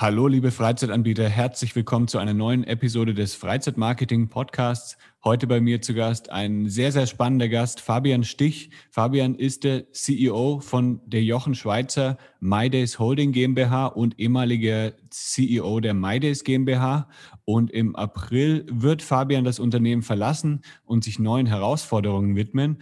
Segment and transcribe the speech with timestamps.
[0.00, 4.96] Hallo, liebe Freizeitanbieter, herzlich willkommen zu einer neuen Episode des Freizeitmarketing Podcasts.
[5.22, 8.70] Heute bei mir zu Gast ein sehr, sehr spannender Gast, Fabian Stich.
[8.90, 15.92] Fabian ist der CEO von der Jochen Schweizer MyDays Holding GmbH und ehemaliger CEO der
[15.92, 17.06] MyDays GmbH.
[17.44, 22.78] Und im April wird Fabian das Unternehmen verlassen und sich neuen Herausforderungen widmen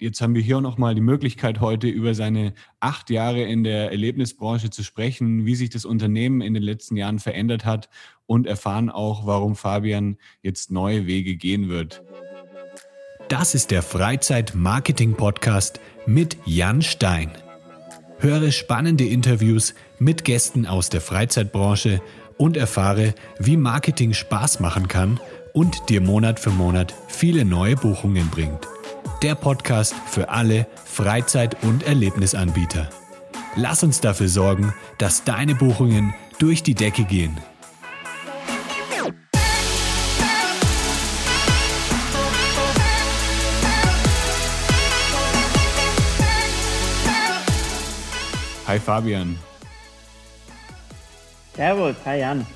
[0.00, 4.70] jetzt haben wir hier nochmal die Möglichkeit, heute über seine acht Jahre in der Erlebnisbranche
[4.70, 7.88] zu sprechen, wie sich das Unternehmen in den letzten Jahren verändert hat
[8.26, 12.02] und erfahren auch, warum Fabian jetzt neue Wege gehen wird.
[13.28, 17.30] Das ist der Freizeit-Marketing-Podcast mit Jan Stein.
[18.20, 22.00] Höre spannende Interviews mit Gästen aus der Freizeitbranche
[22.36, 25.20] und erfahre, wie Marketing Spaß machen kann
[25.52, 28.66] und dir Monat für Monat viele neue Buchungen bringt
[29.22, 32.88] der Podcast für alle Freizeit- und Erlebnisanbieter.
[33.56, 37.36] Lass uns dafür sorgen, dass deine Buchungen durch die Decke gehen.
[48.66, 49.38] Hi Fabian.
[51.56, 52.46] Servus, hi Jan.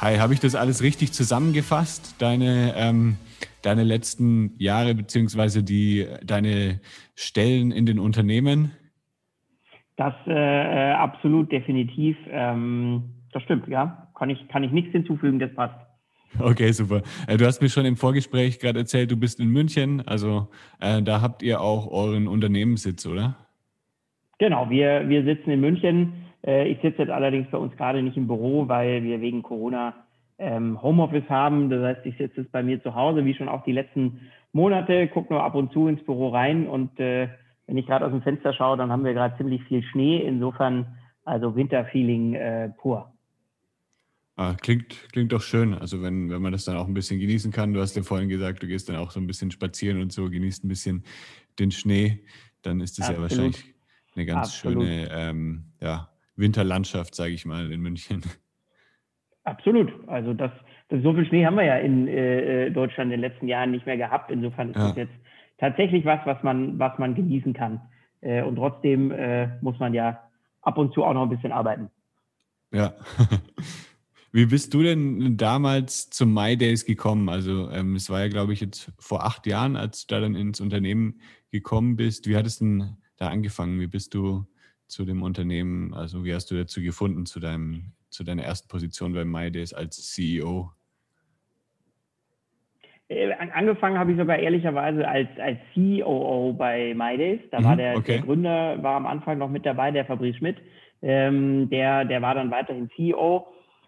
[0.00, 2.20] Hi, habe ich das alles richtig zusammengefasst?
[2.20, 3.16] Deine ähm,
[3.62, 6.80] deine letzten Jahre beziehungsweise die, deine
[7.14, 8.72] Stellen in den Unternehmen?
[9.96, 12.16] Das äh, äh, absolut, definitiv.
[12.30, 14.08] Ähm, das stimmt, ja.
[14.14, 15.74] Kann ich, kann ich nichts hinzufügen, das passt.
[16.38, 17.02] Okay, super.
[17.26, 20.06] Äh, du hast mir schon im Vorgespräch gerade erzählt, du bist in München.
[20.06, 20.48] Also
[20.80, 23.36] äh, da habt ihr auch euren Unternehmenssitz, oder?
[24.38, 26.12] Genau, wir, wir sitzen in München.
[26.46, 29.94] Äh, ich sitze jetzt allerdings bei uns gerade nicht im Büro, weil wir wegen Corona
[30.38, 31.70] ähm, Homeoffice haben.
[31.70, 34.20] Das heißt, ich sitze jetzt bei mir zu Hause, wie schon auch die letzten
[34.52, 37.28] Monate, gucke nur ab und zu ins Büro rein und äh,
[37.66, 40.18] wenn ich gerade aus dem Fenster schaue, dann haben wir gerade ziemlich viel Schnee.
[40.18, 43.12] Insofern also Winterfeeling äh, pur.
[44.34, 45.74] Ah, klingt, klingt doch schön.
[45.74, 47.72] Also wenn, wenn man das dann auch ein bisschen genießen kann.
[47.72, 50.28] Du hast ja vorhin gesagt, du gehst dann auch so ein bisschen spazieren und so,
[50.28, 51.04] genießt ein bisschen
[51.60, 52.24] den Schnee,
[52.62, 53.74] dann ist das ja wahrscheinlich
[54.16, 54.82] eine ganz Absolut.
[54.82, 56.09] schöne ähm, ja,
[56.40, 58.22] Winterlandschaft, sage ich mal, in München.
[59.44, 59.92] Absolut.
[60.08, 60.50] Also das,
[60.88, 63.70] das, so viel Schnee haben wir ja in äh, äh, Deutschland in den letzten Jahren
[63.70, 64.30] nicht mehr gehabt.
[64.30, 64.88] Insofern ist ja.
[64.88, 65.14] das jetzt
[65.58, 67.80] tatsächlich was, was man, was man genießen kann.
[68.20, 70.20] Äh, und trotzdem äh, muss man ja
[70.62, 71.90] ab und zu auch noch ein bisschen arbeiten.
[72.72, 72.94] Ja.
[74.32, 77.28] Wie bist du denn damals zum My Days gekommen?
[77.28, 80.36] Also ähm, es war ja, glaube ich, jetzt vor acht Jahren, als du da dann
[80.36, 81.20] ins Unternehmen
[81.50, 82.28] gekommen bist.
[82.28, 83.80] Wie hattest du denn da angefangen?
[83.80, 84.46] Wie bist du
[84.90, 89.12] zu dem Unternehmen, also wie hast du dazu gefunden, zu deinem zu deiner ersten Position
[89.12, 90.70] bei MyDays als CEO?
[93.08, 97.40] Äh, angefangen habe ich sogar ehrlicherweise als, als COO bei MyDays.
[97.50, 98.12] Da mhm, war der, okay.
[98.12, 100.58] der, Gründer, war am Anfang noch mit dabei, der Fabrice Schmidt.
[101.02, 103.46] Ähm, der, der war dann weiterhin CEO.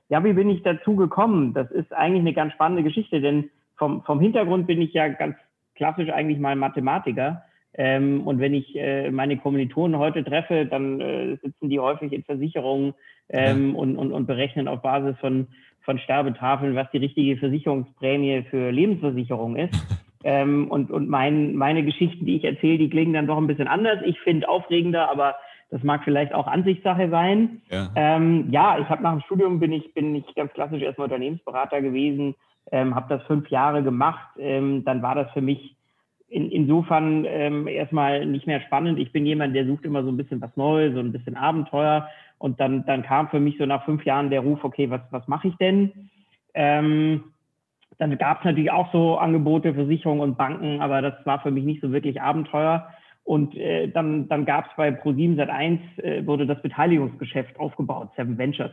[0.08, 1.54] Ja, wie bin ich dazu gekommen?
[1.54, 5.36] Das ist eigentlich eine ganz spannende Geschichte, denn vom, vom Hintergrund bin ich ja ganz
[5.74, 7.42] klassisch eigentlich mal Mathematiker.
[7.74, 12.22] Ähm, und wenn ich äh, meine Kommilitonen heute treffe, dann äh, sitzen die häufig in
[12.22, 12.94] Versicherungen
[13.30, 13.78] ähm, ja.
[13.78, 15.48] und, und, und berechnen auf Basis von,
[15.80, 19.74] von Sterbetafeln, was die richtige Versicherungsprämie für Lebensversicherung ist.
[20.24, 23.68] ähm, und und mein, meine Geschichten, die ich erzähle, die klingen dann doch ein bisschen
[23.68, 24.00] anders.
[24.04, 25.36] Ich finde aufregender, aber
[25.70, 27.62] das mag vielleicht auch Ansichtssache sein.
[27.70, 31.06] Ja, ähm, ja ich habe nach dem Studium bin ich, bin ich ganz klassisch erstmal
[31.06, 32.34] Unternehmensberater gewesen,
[32.70, 34.36] ähm, habe das fünf Jahre gemacht.
[34.38, 35.74] Ähm, dann war das für mich
[36.32, 38.98] in, insofern ähm, erstmal nicht mehr spannend.
[38.98, 42.08] Ich bin jemand, der sucht immer so ein bisschen was Neues, so ein bisschen Abenteuer.
[42.38, 45.28] Und dann, dann kam für mich so nach fünf Jahren der Ruf, okay, was, was
[45.28, 45.92] mache ich denn?
[46.54, 47.24] Ähm,
[47.98, 51.64] dann gab es natürlich auch so Angebote, Versicherungen und Banken, aber das war für mich
[51.64, 52.88] nicht so wirklich Abenteuer.
[53.24, 58.38] Und äh, dann, dann gab es bei Pro7 Sat1 äh, wurde das Beteiligungsgeschäft aufgebaut, Seven
[58.38, 58.72] Ventures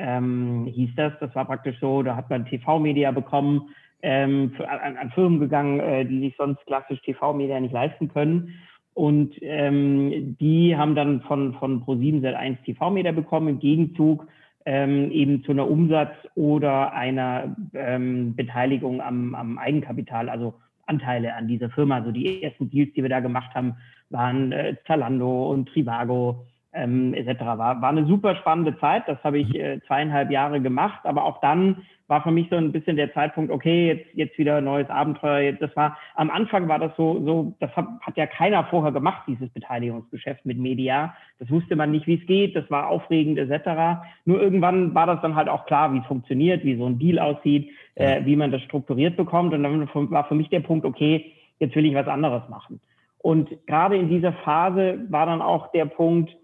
[0.00, 1.12] ähm, hieß das.
[1.20, 3.70] Das war praktisch so, da hat man TV-Media bekommen,
[4.02, 8.54] ähm, an, an, Firmen gegangen, äh, die sich sonst klassisch TV-Media nicht leisten können.
[8.94, 14.26] Und ähm, die haben dann von, von Pro7 Sat1 TV-Media bekommen, im Gegenzug
[14.66, 20.54] ähm, eben zu einer Umsatz- oder einer ähm, Beteiligung am, am Eigenkapital, also
[20.86, 21.96] Anteile an dieser Firma.
[21.96, 23.76] Also die ersten Deals, die wir da gemacht haben,
[24.10, 27.40] waren äh, Zalando und Trivago ähm, etc.
[27.40, 29.04] War, war eine super spannende Zeit.
[29.06, 32.72] Das habe ich äh, zweieinhalb Jahre gemacht, aber auch dann war für mich so ein
[32.72, 35.52] bisschen der Zeitpunkt, okay, jetzt, jetzt wieder ein neues Abenteuer.
[35.52, 39.22] Das war, am Anfang war das so, so, das hat, hat ja keiner vorher gemacht,
[39.28, 41.14] dieses Beteiligungsgeschäft mit Media.
[41.38, 44.02] Das wusste man nicht, wie es geht, das war aufregend etc.
[44.24, 47.20] Nur irgendwann war das dann halt auch klar, wie es funktioniert, wie so ein Deal
[47.20, 49.54] aussieht, äh, wie man das strukturiert bekommt.
[49.54, 52.80] Und dann war für mich der Punkt, okay, jetzt will ich was anderes machen.
[53.18, 56.34] Und gerade in dieser Phase war dann auch der Punkt,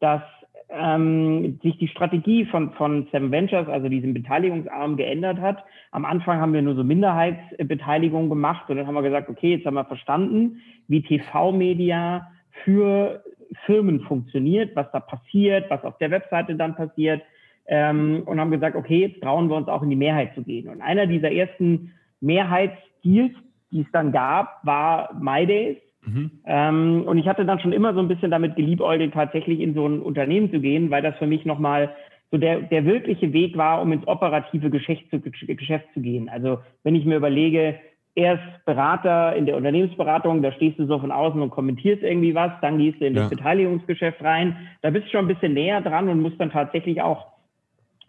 [0.00, 0.22] dass
[0.68, 5.64] ähm, sich die Strategie von, von Seven Ventures, also diesem Beteiligungsarm, geändert hat.
[5.92, 9.66] Am Anfang haben wir nur so Minderheitsbeteiligung gemacht und dann haben wir gesagt, okay, jetzt
[9.66, 12.28] haben wir verstanden, wie TV-Media
[12.64, 13.22] für
[13.64, 17.22] Firmen funktioniert, was da passiert, was auf der Webseite dann passiert
[17.66, 20.68] ähm, und haben gesagt, okay, jetzt trauen wir uns auch in die Mehrheit zu gehen.
[20.68, 23.32] Und einer dieser ersten Mehrheitsdeals,
[23.70, 25.76] die es dann gab, war MyDays.
[26.06, 26.30] Mhm.
[26.46, 29.86] Ähm, und ich hatte dann schon immer so ein bisschen damit geliebäugelt, tatsächlich in so
[29.86, 31.90] ein Unternehmen zu gehen, weil das für mich nochmal
[32.30, 36.28] so der, der wirkliche Weg war, um ins operative Geschäft zu, Geschäft zu gehen.
[36.28, 37.76] Also wenn ich mir überlege,
[38.14, 42.50] erst Berater in der Unternehmensberatung, da stehst du so von außen und kommentierst irgendwie was,
[42.62, 46.08] dann gehst du in das Beteiligungsgeschäft rein, da bist du schon ein bisschen näher dran
[46.08, 47.26] und musst dann tatsächlich auch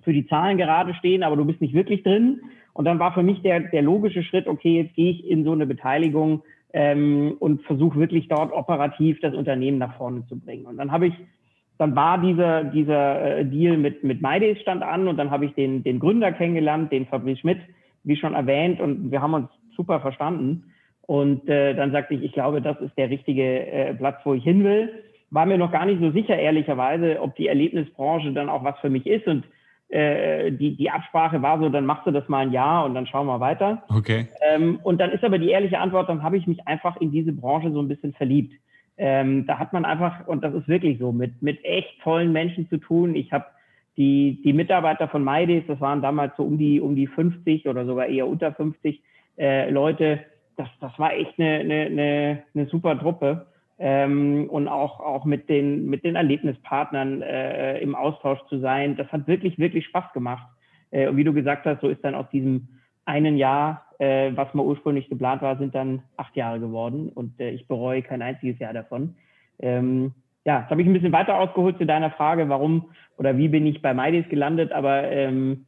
[0.04, 2.40] für die Zahlen gerade stehen, aber du bist nicht wirklich drin.
[2.72, 5.52] Und dann war für mich der, der logische Schritt, okay, jetzt gehe ich in so
[5.52, 6.44] eine Beteiligung
[6.74, 10.66] ähm, und versuche wirklich dort operativ das Unternehmen nach vorne zu bringen.
[10.66, 11.14] Und dann habe ich,
[11.78, 15.54] dann war dieser, dieser äh, Deal mit, mit MyDays stand an und dann habe ich
[15.54, 17.60] den, den Gründer kennengelernt, den Fabrice Schmidt,
[18.04, 20.74] wie schon erwähnt, und wir haben uns super verstanden.
[21.08, 24.44] Und äh, dann sagte ich, ich glaube, das ist der richtige äh, Platz, wo ich
[24.44, 24.92] hin will.
[25.30, 28.90] War mir noch gar nicht so sicher, ehrlicherweise, ob die Erlebnisbranche dann auch was für
[28.90, 29.26] mich ist.
[29.26, 29.46] Und
[29.90, 33.08] äh, die, die Absprache war so, dann machst du das mal ein Jahr und dann
[33.08, 33.84] schauen wir weiter.
[33.90, 34.28] Okay.
[34.42, 37.32] Ähm, und dann ist aber die ehrliche Antwort, dann habe ich mich einfach in diese
[37.32, 38.54] Branche so ein bisschen verliebt.
[38.98, 42.68] Ähm, da hat man einfach, und das ist wirklich so, mit, mit echt tollen Menschen
[42.68, 43.16] zu tun.
[43.16, 43.46] Ich habe
[43.96, 47.86] die, die Mitarbeiter von MyDays, das waren damals so um die, um die 50 oder
[47.86, 49.02] sogar eher unter 50
[49.38, 50.20] äh, Leute.
[50.58, 53.46] Das, das war echt eine, eine, eine, eine super Truppe
[53.80, 58.96] ähm, und auch, auch mit, den, mit den Erlebnispartnern äh, im Austausch zu sein.
[58.96, 60.48] Das hat wirklich, wirklich Spaß gemacht.
[60.92, 62.68] Äh, und wie du gesagt hast, so ist dann aus diesem
[63.06, 67.52] einen Jahr, äh, was mal ursprünglich geplant war, sind dann acht Jahre geworden und äh,
[67.52, 69.16] ich bereue kein einziges Jahr davon.
[69.60, 70.14] Ähm,
[70.46, 73.66] ja, jetzt habe ich ein bisschen weiter ausgeholt zu deiner Frage, warum oder wie bin
[73.66, 75.66] ich bei MyDays gelandet, aber ähm,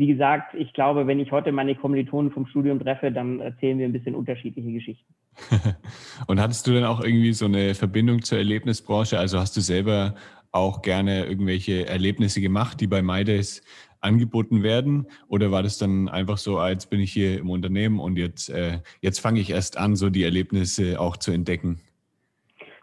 [0.00, 3.84] wie gesagt, ich glaube, wenn ich heute meine Kommilitonen vom Studium treffe, dann erzählen wir
[3.84, 5.14] ein bisschen unterschiedliche Geschichten.
[6.26, 9.18] Und hattest du dann auch irgendwie so eine Verbindung zur Erlebnisbranche?
[9.18, 10.14] Also hast du selber
[10.52, 13.62] auch gerne irgendwelche Erlebnisse gemacht, die bei MyDays
[14.00, 15.06] angeboten werden?
[15.28, 18.78] Oder war das dann einfach so, als bin ich hier im Unternehmen und jetzt, äh,
[19.02, 21.78] jetzt fange ich erst an, so die Erlebnisse auch zu entdecken?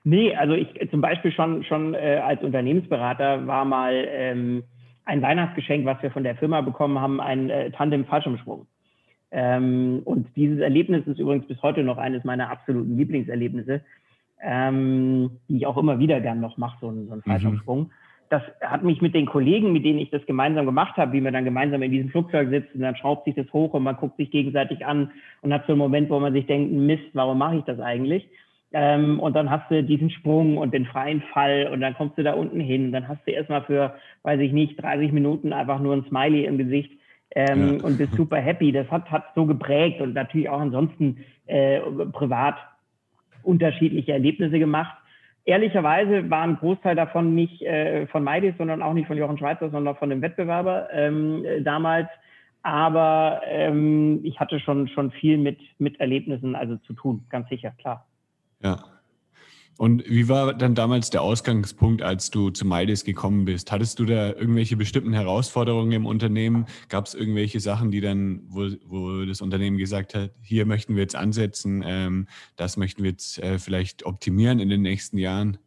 [0.04, 4.64] Nee, also ich zum Beispiel schon, schon äh, als Unternehmensberater war mal ähm,
[5.08, 8.68] ein Weihnachtsgeschenk, was wir von der Firma bekommen haben, ein äh, Tandem-Fallschirmsprung.
[9.32, 13.82] Ähm, und dieses Erlebnis ist übrigens bis heute noch eines meiner absoluten Lieblingserlebnisse,
[14.42, 17.30] ähm, die ich auch immer wieder gern noch mache, so, so einen mhm.
[17.30, 17.80] Fallschirmsprung.
[17.80, 17.92] Mhm.
[18.30, 21.32] Das hat mich mit den Kollegen, mit denen ich das gemeinsam gemacht habe, wie wir
[21.32, 24.30] dann gemeinsam in diesem Flugzeug sitzen, dann schraubt sich das hoch und man guckt sich
[24.30, 25.12] gegenseitig an
[25.42, 28.28] und hat so einen Moment, wo man sich denkt, Mist, warum mache ich das eigentlich?
[28.74, 32.24] Ähm, und dann hast du diesen Sprung und den freien Fall und dann kommst du
[32.24, 32.92] da unten hin.
[32.92, 36.58] Dann hast du erstmal für, weiß ich nicht, 30 Minuten einfach nur ein Smiley im
[36.58, 36.92] Gesicht
[37.36, 37.86] ähm, ja.
[37.86, 38.72] und bist super happy.
[38.72, 41.80] Das hat, hat so geprägt und natürlich auch ansonsten äh,
[42.12, 42.56] privat
[43.44, 44.98] unterschiedliche Erlebnisse gemacht.
[45.46, 49.70] Ehrlicherweise war ein Großteil davon nicht äh, von Meidis, sondern auch nicht von Jochen Schweizer,
[49.70, 52.10] sondern von dem Wettbewerber ähm, damals.
[52.64, 57.72] Aber ähm, ich hatte schon, schon viel mit, mit Erlebnissen also zu tun, ganz sicher,
[57.78, 58.06] klar.
[58.62, 58.78] Ja.
[59.78, 63.72] Und wie war dann damals der Ausgangspunkt, als du zu Maides gekommen bist?
[63.72, 66.66] Hattest du da irgendwelche bestimmten Herausforderungen im Unternehmen?
[66.90, 71.04] Gab es irgendwelche Sachen, die dann, wo, wo das Unternehmen gesagt hat, hier möchten wir
[71.04, 75.60] jetzt ansetzen, ähm, das möchten wir jetzt äh, vielleicht optimieren in den nächsten Jahren?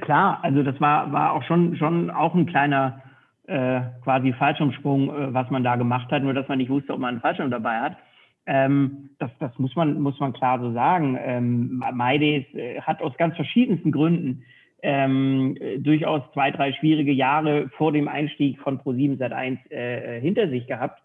[0.00, 3.02] Klar, also das war, war auch schon, schon auch ein kleiner
[3.46, 7.00] äh, quasi Fallschirmsprung, äh, was man da gemacht hat, nur dass man nicht wusste, ob
[7.00, 7.96] man einen Fallschirm dabei hat.
[8.46, 11.18] Ähm, das, das muss man, muss man klar so sagen.
[11.20, 14.42] Ähm, Maides äh, hat aus ganz verschiedensten Gründen
[14.82, 20.66] ähm, durchaus zwei, drei schwierige Jahre vor dem Einstieg von Pro7 Sat1 äh, hinter sich
[20.66, 21.00] gehabt.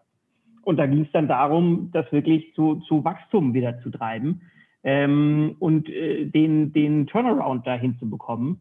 [0.63, 4.41] Und da ging es dann darum, das wirklich zu, zu Wachstum wieder zu treiben
[4.83, 8.59] ähm, und äh, den, den Turnaround dahin zu bekommen.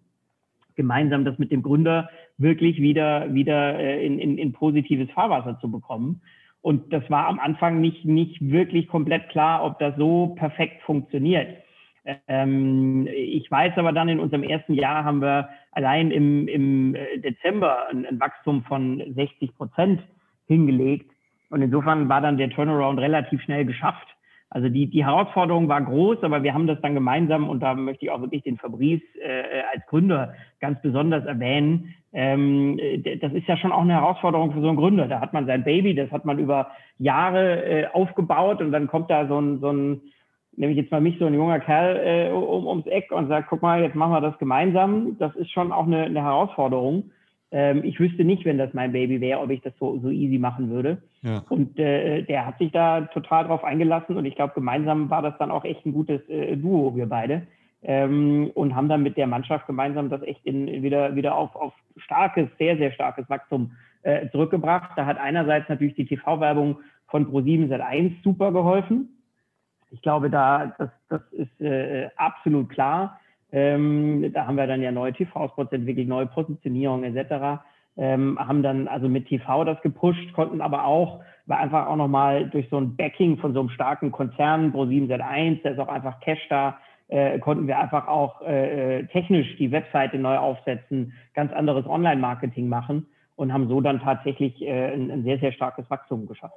[0.76, 5.68] Gemeinsam das mit dem Gründer wirklich wieder, wieder äh, in, in, in positives Fahrwasser zu
[5.68, 6.22] bekommen.
[6.60, 11.62] Und das war am Anfang nicht, nicht wirklich komplett klar, ob das so perfekt funktioniert.
[12.26, 17.88] Ähm, ich weiß aber dann, in unserem ersten Jahr haben wir allein im, im Dezember
[17.88, 20.02] ein, ein Wachstum von 60 Prozent
[20.46, 21.10] hingelegt.
[21.50, 24.08] Und insofern war dann der Turnaround relativ schnell geschafft.
[24.50, 28.06] Also die, die Herausforderung war groß, aber wir haben das dann gemeinsam und da möchte
[28.06, 31.94] ich auch wirklich den Fabrice äh, als Gründer ganz besonders erwähnen.
[32.12, 32.78] Ähm,
[33.20, 35.08] das ist ja schon auch eine Herausforderung für so einen Gründer.
[35.08, 39.10] Da hat man sein Baby, das hat man über Jahre äh, aufgebaut und dann kommt
[39.10, 40.00] da so ein, so ein
[40.58, 43.46] nehme ich jetzt mal mich so ein junger Kerl äh, um, ums Eck und sage,
[43.48, 45.16] guck mal, jetzt machen wir das gemeinsam.
[45.18, 47.10] Das ist schon auch eine, eine Herausforderung.
[47.50, 50.38] Ähm, ich wüsste nicht, wenn das mein Baby wäre, ob ich das so, so easy
[50.38, 50.98] machen würde.
[51.22, 51.44] Ja.
[51.48, 55.38] Und äh, der hat sich da total drauf eingelassen und ich glaube, gemeinsam war das
[55.38, 57.46] dann auch echt ein gutes äh, Duo, wir beide.
[57.82, 61.72] Ähm, und haben dann mit der Mannschaft gemeinsam das echt in, wieder, wieder auf, auf
[61.96, 64.90] starkes, sehr, sehr starkes Wachstum äh, zurückgebracht.
[64.96, 69.08] Da hat einerseits natürlich die TV-Werbung von Pro7 seit 1 super geholfen.
[69.90, 73.20] Ich glaube, da, das, das ist äh, absolut klar.
[73.50, 77.62] Ähm, da haben wir dann ja neue TV-Spots entwickelt, neue Positionierungen etc.
[77.96, 82.48] Ähm, haben dann also mit TV das gepusht, konnten aber auch, war einfach auch nochmal
[82.50, 86.20] durch so ein Backing von so einem starken Konzern, Pro7 Sat1, da ist auch einfach
[86.20, 86.78] Cash da,
[87.08, 93.06] äh, konnten wir einfach auch äh, technisch die Webseite neu aufsetzen, ganz anderes Online-Marketing machen
[93.36, 96.56] und haben so dann tatsächlich äh, ein, ein sehr, sehr starkes Wachstum geschafft.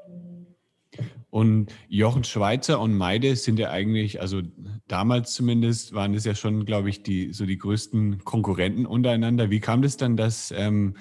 [1.29, 4.41] Und Jochen Schweizer und Meide sind ja eigentlich, also
[4.87, 9.49] damals zumindest, waren es ja schon, glaube ich, die so die größten Konkurrenten untereinander.
[9.49, 10.97] Wie kam das dann, dass, ähm,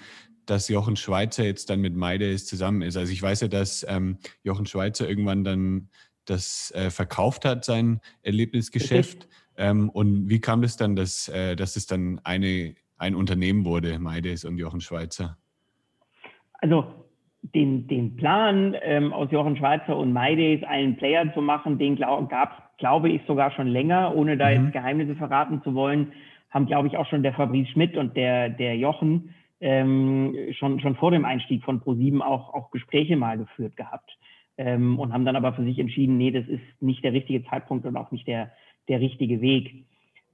[0.47, 2.97] dass Jochen Schweizer jetzt dann mit Meide zusammen ist?
[2.97, 5.88] Also ich weiß ja, dass ähm, Jochen Schweizer irgendwann dann
[6.26, 9.26] das äh, verkauft hat, sein Erlebnisgeschäft.
[9.61, 13.99] Ähm, und wie kam das dann, dass, äh, dass es dann eine, ein Unternehmen wurde,
[13.99, 15.37] Meides und Jochen Schweizer?
[16.55, 16.87] Also
[17.43, 22.29] den, den Plan ähm, aus Jochen Schweizer und MyDays einen Player zu machen, den glaub,
[22.31, 24.64] gab es, glaube ich, sogar schon länger, ohne da mhm.
[24.64, 26.12] jetzt Geheimnisse verraten zu wollen,
[26.49, 30.97] haben, glaube ich, auch schon der Fabrice Schmidt und der, der Jochen ähm, schon, schon
[30.97, 34.17] vor dem Einstieg von Pro7 auch, auch Gespräche mal geführt gehabt
[34.57, 37.85] ähm, und haben dann aber für sich entschieden, nee, das ist nicht der richtige Zeitpunkt
[37.87, 38.52] und auch nicht der,
[38.90, 39.87] der richtige Weg.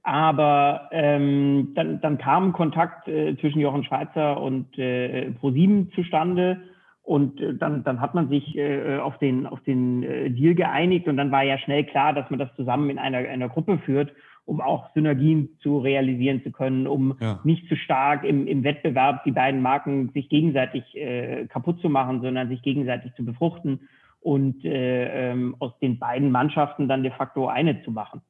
[0.03, 6.61] Aber ähm, dann, dann kam Kontakt äh, zwischen Jochen Schweizer und äh, Pro7 zustande
[7.03, 11.07] und äh, dann, dann hat man sich äh, auf den, auf den äh, Deal geeinigt
[11.07, 14.11] und dann war ja schnell klar, dass man das zusammen in einer, einer Gruppe führt,
[14.45, 17.41] um auch Synergien zu realisieren zu können, um ja.
[17.43, 22.21] nicht zu stark im, im Wettbewerb die beiden Marken sich gegenseitig äh, kaputt zu machen,
[22.21, 23.89] sondern sich gegenseitig zu befruchten
[24.21, 28.21] und äh, ähm, aus den beiden Mannschaften dann de facto eine zu machen.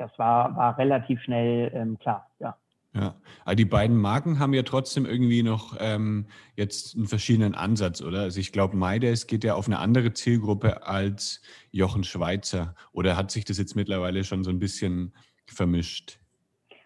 [0.00, 2.56] Das war, war relativ schnell ähm, klar, ja.
[2.92, 3.14] Ja,
[3.44, 6.26] aber die beiden Marken haben ja trotzdem irgendwie noch ähm,
[6.56, 8.22] jetzt einen verschiedenen Ansatz, oder?
[8.22, 11.40] Also ich glaube, Maides geht ja auf eine andere Zielgruppe als
[11.70, 12.74] Jochen Schweizer.
[12.92, 15.12] Oder hat sich das jetzt mittlerweile schon so ein bisschen
[15.46, 16.18] vermischt?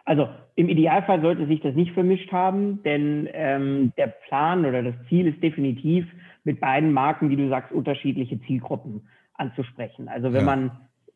[0.04, 4.96] Also im Idealfall sollte sich das nicht vermischt haben, denn ähm, der Plan oder das
[5.08, 6.06] Ziel ist definitiv,
[6.42, 10.08] mit beiden Marken, wie du sagst, unterschiedliche Zielgruppen anzusprechen.
[10.08, 10.56] Also wenn ja.
[10.56, 10.70] man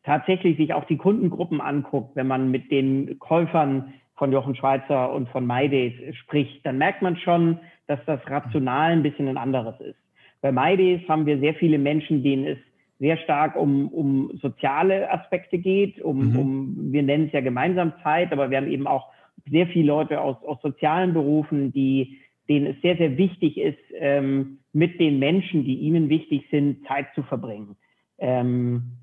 [0.09, 5.29] tatsächlich sich auch die Kundengruppen anguckt, wenn man mit den Käufern von Jochen Schweizer und
[5.29, 9.99] von MyDays spricht, dann merkt man schon, dass das rational ein bisschen ein anderes ist.
[10.41, 12.57] Bei MyDays haben wir sehr viele Menschen, denen es
[12.97, 16.39] sehr stark um, um soziale Aspekte geht, um, mhm.
[16.39, 19.09] um, wir nennen es ja gemeinsam Zeit, aber wir haben eben auch
[19.47, 22.17] sehr viele Leute aus, aus sozialen Berufen, die,
[22.49, 27.13] denen es sehr, sehr wichtig ist, ähm, mit den Menschen, die ihnen wichtig sind, Zeit
[27.13, 27.75] zu verbringen.
[28.17, 28.98] Ähm,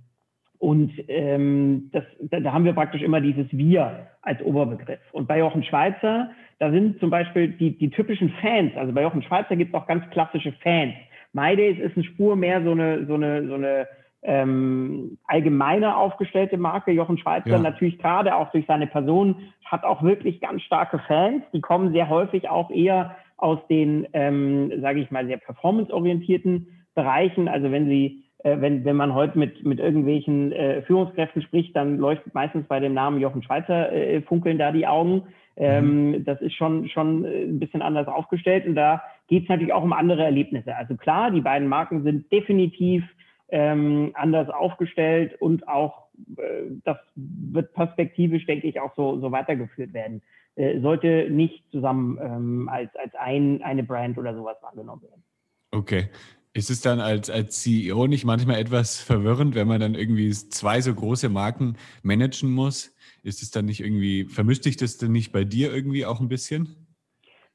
[0.59, 5.01] und ähm, das, da, da haben wir praktisch immer dieses Wir als Oberbegriff.
[5.13, 9.23] Und bei Jochen Schweizer, da sind zum Beispiel die, die typischen Fans, also bei Jochen
[9.23, 10.95] Schweizer gibt es auch ganz klassische Fans.
[11.33, 13.87] MyDays ist eine Spur mehr so eine, so eine, so eine
[14.23, 16.91] ähm, allgemeiner aufgestellte Marke.
[16.91, 17.59] Jochen Schweizer ja.
[17.59, 21.43] natürlich gerade auch durch seine Person hat auch wirklich ganz starke Fans.
[21.53, 27.49] Die kommen sehr häufig auch eher aus den, ähm, sage ich mal, sehr performanceorientierten Bereichen.
[27.49, 31.99] Also wenn sie äh, wenn, wenn man heute mit, mit irgendwelchen äh, Führungskräften spricht, dann
[31.99, 35.25] leuchtet meistens bei dem Namen Jochen Schweizer äh, funkeln da die Augen.
[35.57, 36.25] Ähm, mhm.
[36.25, 39.83] Das ist schon, schon äh, ein bisschen anders aufgestellt und da geht es natürlich auch
[39.83, 40.77] um andere Erlebnisse.
[40.77, 43.03] Also klar, die beiden Marken sind definitiv
[43.49, 49.93] ähm, anders aufgestellt und auch äh, das wird perspektivisch, denke ich, auch so, so weitergeführt
[49.93, 50.23] werden.
[50.55, 55.25] Äh, sollte nicht zusammen ähm, als, als ein, eine Brand oder sowas wahrgenommen werden.
[55.73, 56.09] Okay.
[56.57, 60.81] Ist es dann als, als CEO nicht manchmal etwas verwirrend, wenn man dann irgendwie zwei
[60.81, 62.97] so große Marken managen muss?
[63.23, 66.29] Ist es dann nicht irgendwie, vermischt sich das denn nicht bei dir irgendwie auch ein
[66.29, 66.75] bisschen?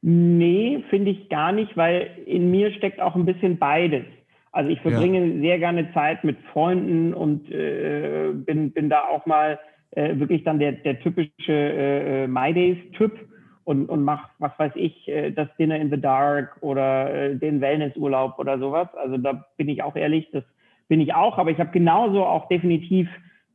[0.04, 4.06] Nee, finde ich gar nicht, weil in mir steckt auch ein bisschen beides.
[4.52, 5.42] Also ich verbringe ja.
[5.42, 9.60] sehr gerne Zeit mit Freunden und äh, bin, bin da auch mal
[9.92, 13.18] äh, wirklich dann der, der typische äh, äh My Days-Typ
[13.64, 17.62] und, und mach, was weiß ich, äh, das Dinner in the Dark oder äh, den
[17.62, 18.88] Wellnessurlaub oder sowas.
[18.96, 20.44] Also da bin ich auch ehrlich, das
[20.88, 23.08] bin ich auch, aber ich habe genauso auch definitiv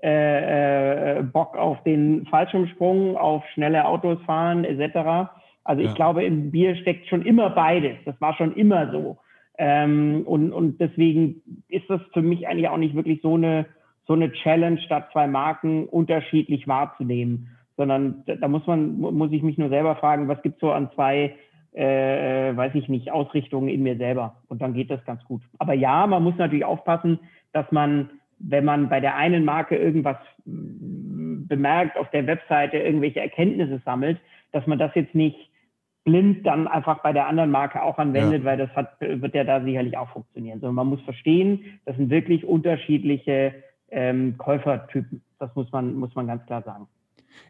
[0.02, 5.30] äh, äh, Bock auf den Fallschirmsprung, auf schnelle Autos fahren etc.
[5.64, 5.94] Also ich ja.
[5.94, 7.96] glaube, im Bier steckt schon immer beides.
[8.04, 9.18] Das war schon immer so.
[9.58, 13.66] Ähm, und, und deswegen ist das für mich eigentlich auch nicht wirklich so eine
[14.06, 19.59] so eine Challenge statt zwei Marken unterschiedlich wahrzunehmen, sondern da muss man, muss ich mich
[19.59, 21.35] nur selber fragen, was gibt es so an zwei,
[21.73, 24.37] äh, weiß ich nicht, Ausrichtungen in mir selber.
[24.49, 25.42] Und dann geht das ganz gut.
[25.59, 27.18] Aber ja, man muss natürlich aufpassen,
[27.52, 33.80] dass man, wenn man bei der einen Marke irgendwas bemerkt, auf der Webseite irgendwelche Erkenntnisse
[33.85, 34.18] sammelt,
[34.52, 35.50] dass man das jetzt nicht
[36.04, 38.45] blind dann einfach bei der anderen Marke auch anwendet, ja.
[38.45, 40.61] weil das hat, wird ja da sicherlich auch funktionieren.
[40.61, 43.54] Sondern man muss verstehen, das sind wirklich unterschiedliche
[43.90, 45.21] ähm, Käufertypen.
[45.38, 46.87] Das muss man, muss man ganz klar sagen.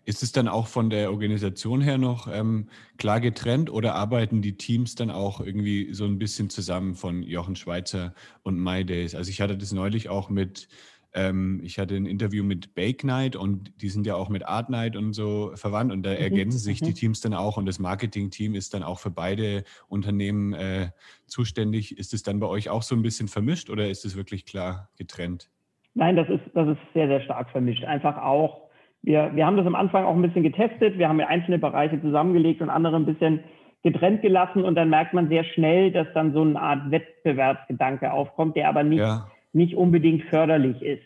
[0.04, 4.56] Ist es dann auch von der Organisation her noch ähm, klar getrennt oder arbeiten die
[4.56, 9.14] Teams dann auch irgendwie so ein bisschen zusammen von Jochen Schweizer und MyDays?
[9.14, 10.68] Also ich hatte das neulich auch mit,
[11.12, 14.70] ähm, ich hatte ein Interview mit Bake Night und die sind ja auch mit Art
[14.70, 16.16] Night und so verwandt und da mhm.
[16.16, 16.94] ergänzen sich die mhm.
[16.94, 20.90] Teams dann auch und das Marketing-Team ist dann auch für beide Unternehmen äh,
[21.26, 21.98] zuständig.
[21.98, 24.90] Ist es dann bei euch auch so ein bisschen vermischt oder ist es wirklich klar
[24.96, 25.50] getrennt?
[25.96, 27.82] Nein, das ist, das ist sehr, sehr stark vermischt.
[27.84, 28.65] Einfach auch,
[29.06, 30.98] wir, wir haben das am Anfang auch ein bisschen getestet.
[30.98, 33.44] Wir haben ja einzelne Bereiche zusammengelegt und andere ein bisschen
[33.84, 38.56] getrennt gelassen und dann merkt man sehr schnell, dass dann so eine Art Wettbewerbsgedanke aufkommt,
[38.56, 39.28] der aber nicht, ja.
[39.52, 41.04] nicht unbedingt förderlich ist.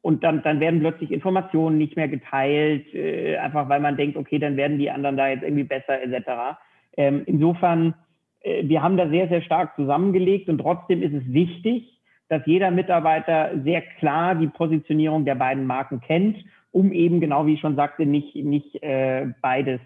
[0.00, 4.38] Und dann, dann werden plötzlich Informationen nicht mehr geteilt, äh, einfach weil man denkt, okay,
[4.38, 6.56] dann werden die anderen da jetzt irgendwie besser etc.
[6.96, 7.94] Ähm, insofern,
[8.40, 12.00] äh, wir haben da sehr, sehr stark zusammengelegt und trotzdem ist es wichtig,
[12.30, 16.38] dass jeder Mitarbeiter sehr klar die Positionierung der beiden Marken kennt,
[16.72, 19.80] um eben genau wie ich schon sagte, nicht, nicht äh, beides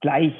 [0.00, 0.34] gleich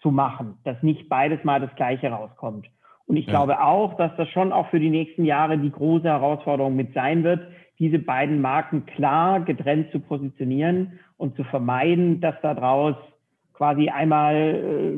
[0.00, 2.68] zu machen, dass nicht beides mal das Gleiche rauskommt.
[3.06, 3.32] Und ich ja.
[3.32, 7.24] glaube auch, dass das schon auch für die nächsten Jahre die große Herausforderung mit sein
[7.24, 7.40] wird,
[7.78, 12.94] diese beiden Marken klar getrennt zu positionieren und zu vermeiden, dass daraus
[13.54, 14.92] quasi einmal äh,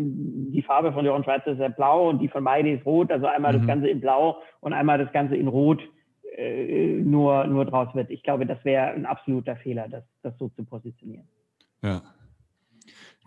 [0.53, 3.27] die Farbe von Jochen Schweizer ist ja blau und die von Meide ist rot, also
[3.27, 3.59] einmal mhm.
[3.59, 5.83] das Ganze in blau und einmal das Ganze in rot
[6.37, 8.11] äh, nur, nur draus wird.
[8.11, 11.29] Ich glaube, das wäre ein absoluter Fehler, das, das so zu positionieren.
[11.83, 12.03] Ja.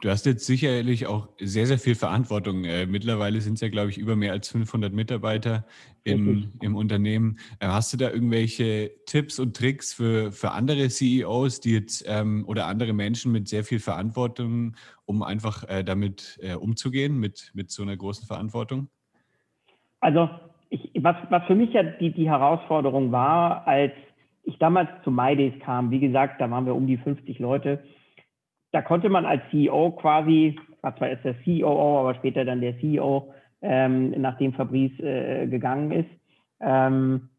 [0.02, 2.66] Du hast jetzt sicherlich auch sehr, sehr viel Verantwortung.
[2.66, 5.66] Äh, mittlerweile sind es ja, glaube ich, über mehr als 500 Mitarbeiter
[6.04, 7.40] im, im Unternehmen.
[7.60, 12.46] Äh, hast du da irgendwelche Tipps und Tricks für, für andere CEOs, die jetzt ähm,
[12.46, 17.72] oder andere Menschen mit sehr viel Verantwortung, um einfach äh, damit äh, umzugehen, mit, mit
[17.72, 18.90] so einer großen Verantwortung?
[20.00, 20.30] Also,
[20.70, 23.94] ich, was, was für mich ja die, die Herausforderung war, als
[24.44, 27.84] ich damals zu MyDays kam, wie gesagt, da waren wir um die 50 Leute
[28.72, 32.78] da konnte man als CEO quasi, war zwar erst der COO, aber später dann der
[32.80, 36.10] CEO, ähm, nachdem Fabrice äh, gegangen ist,
[36.62, 37.30] ähm,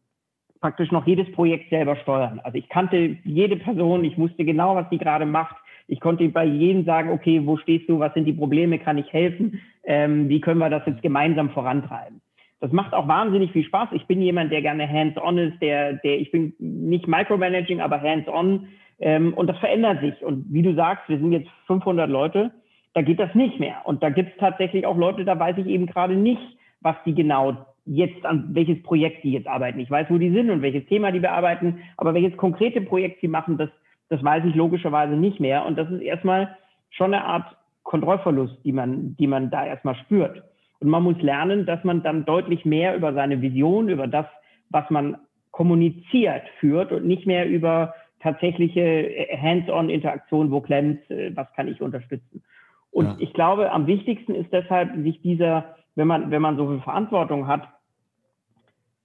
[0.59, 2.41] praktisch noch jedes Projekt selber steuern.
[2.43, 5.55] Also ich kannte jede Person, ich wusste genau, was die gerade macht.
[5.87, 9.11] Ich konnte bei jedem sagen, okay, wo stehst du, was sind die Probleme, kann ich
[9.13, 12.21] helfen, ähm, wie können wir das jetzt gemeinsam vorantreiben.
[12.61, 13.89] Das macht auch wahnsinnig viel Spaß.
[13.93, 18.67] Ich bin jemand, der gerne hands-on ist, der, der, ich bin nicht micromanaging, aber hands-on.
[18.99, 20.21] Ähm, und das verändert sich.
[20.21, 22.51] Und wie du sagst, wir sind jetzt 500 Leute,
[22.93, 23.77] da geht das nicht mehr.
[23.85, 26.41] Und da gibt es tatsächlich auch Leute, da weiß ich eben gerade nicht,
[26.81, 29.79] was die genau jetzt an welches Projekt die jetzt arbeiten.
[29.79, 33.27] Ich weiß, wo die sind und welches Thema die bearbeiten, aber welches konkrete Projekt sie
[33.27, 33.69] machen, das,
[34.09, 35.65] das weiß ich logischerweise nicht mehr.
[35.65, 36.55] Und das ist erstmal
[36.91, 40.43] schon eine Art Kontrollverlust, die man, die man da erstmal spürt.
[40.79, 44.25] Und man muss lernen, dass man dann deutlich mehr über seine Vision, über das,
[44.69, 45.17] was man
[45.51, 51.81] kommuniziert, führt und nicht mehr über tatsächliche äh, Hands-on-Interaktion, wo klemmt, äh, was kann ich
[51.81, 52.43] unterstützen.
[52.91, 53.15] Und ja.
[53.19, 57.47] ich glaube, am wichtigsten ist deshalb, sich dieser, wenn man, wenn man so viel Verantwortung
[57.47, 57.67] hat,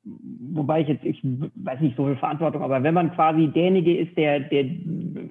[0.04, 4.16] wobei ich jetzt, ich weiß nicht so viel Verantwortung, aber wenn man quasi derjenige ist,
[4.16, 4.64] der, der,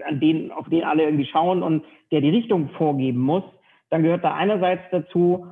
[0.08, 3.44] an den, auf den alle irgendwie schauen und der die Richtung vorgeben muss,
[3.90, 5.48] dann gehört da einerseits dazu,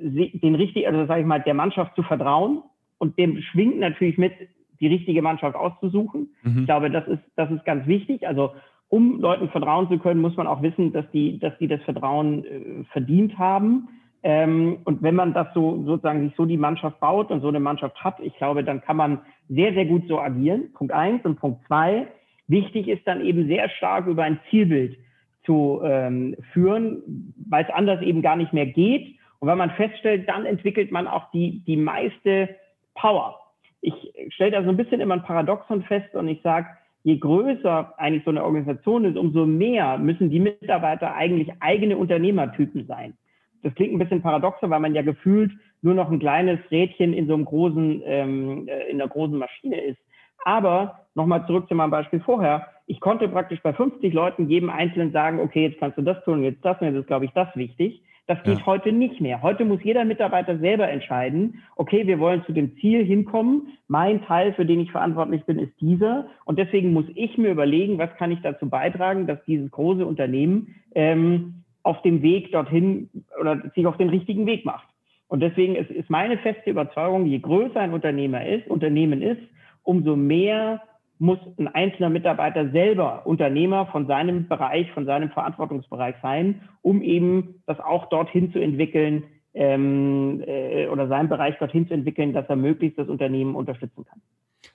[0.00, 2.62] den richtig, also sage ich mal, der Mannschaft zu vertrauen
[2.98, 4.32] und dem schwingt natürlich mit,
[4.80, 6.34] die richtige Mannschaft auszusuchen.
[6.42, 6.60] Mhm.
[6.60, 8.26] Ich glaube, das ist, das ist ganz wichtig.
[8.26, 8.52] Also
[8.88, 12.44] um Leuten vertrauen zu können, muss man auch wissen, dass die, dass die das Vertrauen
[12.44, 13.88] äh, verdient haben.
[14.22, 17.60] Ähm, und wenn man das so sozusagen sich so die Mannschaft baut und so eine
[17.60, 20.72] Mannschaft hat, ich glaube, dann kann man sehr, sehr gut so agieren.
[20.74, 22.08] Punkt eins und Punkt zwei.
[22.48, 24.98] Wichtig ist dann eben sehr stark über ein Zielbild
[25.44, 29.16] zu ähm, führen, weil es anders eben gar nicht mehr geht.
[29.40, 32.56] Und wenn man feststellt, dann entwickelt man auch die, die meiste
[32.94, 33.40] Power
[33.80, 33.94] ich
[34.34, 36.66] stelle da so ein bisschen immer ein Paradoxon fest und ich sage,
[37.02, 42.86] je größer eigentlich so eine Organisation ist, umso mehr müssen die Mitarbeiter eigentlich eigene Unternehmertypen
[42.86, 43.14] sein.
[43.62, 47.26] Das klingt ein bisschen paradoxer, weil man ja gefühlt nur noch ein kleines Rädchen in
[47.26, 49.98] so einem großen, ähm, äh, in einer großen Maschine ist.
[50.44, 52.66] Aber nochmal zurück zu meinem Beispiel vorher.
[52.86, 56.42] Ich konnte praktisch bei 50 Leuten jedem Einzelnen sagen, okay, jetzt kannst du das tun,
[56.42, 58.02] jetzt das und jetzt ist, glaube ich, das wichtig.
[58.30, 58.66] Das geht ja.
[58.66, 59.42] heute nicht mehr.
[59.42, 63.76] Heute muss jeder Mitarbeiter selber entscheiden, okay, wir wollen zu dem Ziel hinkommen.
[63.88, 66.28] Mein Teil, für den ich verantwortlich bin, ist dieser.
[66.44, 70.76] Und deswegen muss ich mir überlegen, was kann ich dazu beitragen, dass dieses große Unternehmen
[70.94, 74.86] ähm, auf dem Weg dorthin oder sich auf den richtigen Weg macht.
[75.26, 79.42] Und deswegen ist, ist meine feste Überzeugung, je größer ein Unternehmer ist, Unternehmen ist,
[79.82, 80.82] umso mehr
[81.20, 87.62] muss ein einzelner Mitarbeiter selber Unternehmer von seinem Bereich, von seinem Verantwortungsbereich sein, um eben
[87.66, 92.56] das auch dorthin zu entwickeln ähm, äh, oder seinen Bereich dorthin zu entwickeln, dass er
[92.56, 94.22] möglichst das Unternehmen unterstützen kann.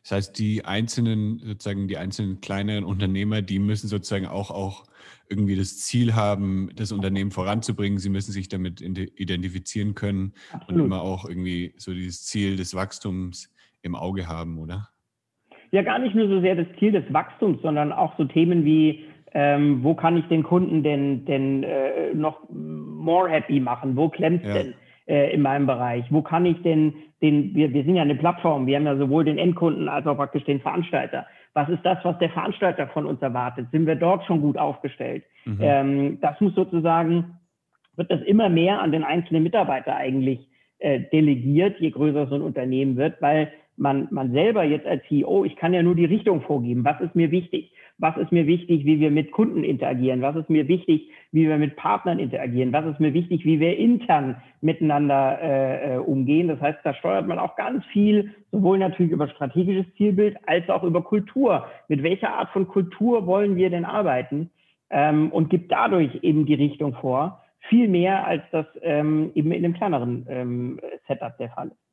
[0.03, 4.84] Das heißt, die einzelnen, sozusagen die einzelnen kleineren Unternehmer, die müssen sozusagen auch, auch
[5.29, 7.97] irgendwie das Ziel haben, das Unternehmen voranzubringen.
[7.97, 10.81] Sie müssen sich damit identifizieren können Absolut.
[10.81, 14.89] und immer auch irgendwie so dieses Ziel des Wachstums im Auge haben, oder?
[15.71, 19.06] Ja gar nicht nur so sehr das Ziel des Wachstums, sondern auch so Themen wie,
[19.34, 23.95] ähm, wo kann ich den Kunden denn, denn äh, noch more happy machen?
[23.95, 24.54] Wo klemmt es ja.
[24.54, 24.73] denn
[25.08, 26.06] äh, in meinem Bereich?
[26.10, 29.25] Wo kann ich denn den, wir, wir sind ja eine Plattform, wir haben ja sowohl
[29.25, 31.25] den Endkunden als auch praktisch den Veranstalter.
[31.54, 33.67] Was ist das, was der Veranstalter von uns erwartet?
[33.71, 35.23] Sind wir dort schon gut aufgestellt?
[35.45, 35.58] Mhm.
[35.62, 37.39] Ähm, das muss sozusagen,
[37.95, 40.47] wird das immer mehr an den einzelnen Mitarbeiter eigentlich
[40.80, 45.46] äh, delegiert, je größer so ein Unternehmen wird, weil man, man selber jetzt als CEO,
[45.46, 46.86] ich kann ja nur die Richtung vorgeben.
[46.86, 47.72] Was ist mir wichtig?
[47.98, 50.22] Was ist mir wichtig, wie wir mit Kunden interagieren?
[50.22, 52.74] Was ist mir wichtig, wie wir mit Partnern interagieren?
[52.74, 56.50] Was ist mir wichtig, wie wir intern miteinander äh, äh umgehen?
[56.50, 60.84] Das heißt, da steuert man auch ganz viel, sowohl natürlich über strategisches Zielbild als auch
[60.84, 61.68] über Kultur.
[61.88, 64.50] Mit welcher Art von Kultur wollen wir denn arbeiten?
[64.90, 67.42] Ähm, und gibt dadurch eben die Richtung vor.
[67.70, 71.85] Viel mehr, als das ähm, eben in einem kleineren ähm, Setup der Fall ist.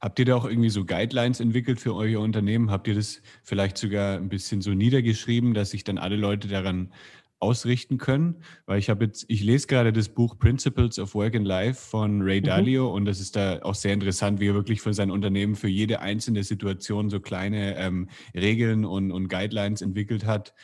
[0.00, 2.70] Habt ihr da auch irgendwie so Guidelines entwickelt für euer Unternehmen?
[2.70, 6.92] Habt ihr das vielleicht sogar ein bisschen so niedergeschrieben, dass sich dann alle Leute daran
[7.38, 8.42] ausrichten können?
[8.66, 12.22] Weil ich habe jetzt, ich lese gerade das Buch Principles of Work and Life von
[12.22, 12.44] Ray mhm.
[12.44, 15.68] Dalio und das ist da auch sehr interessant, wie er wirklich für sein Unternehmen für
[15.68, 20.54] jede einzelne Situation so kleine ähm, Regeln und, und Guidelines entwickelt hat.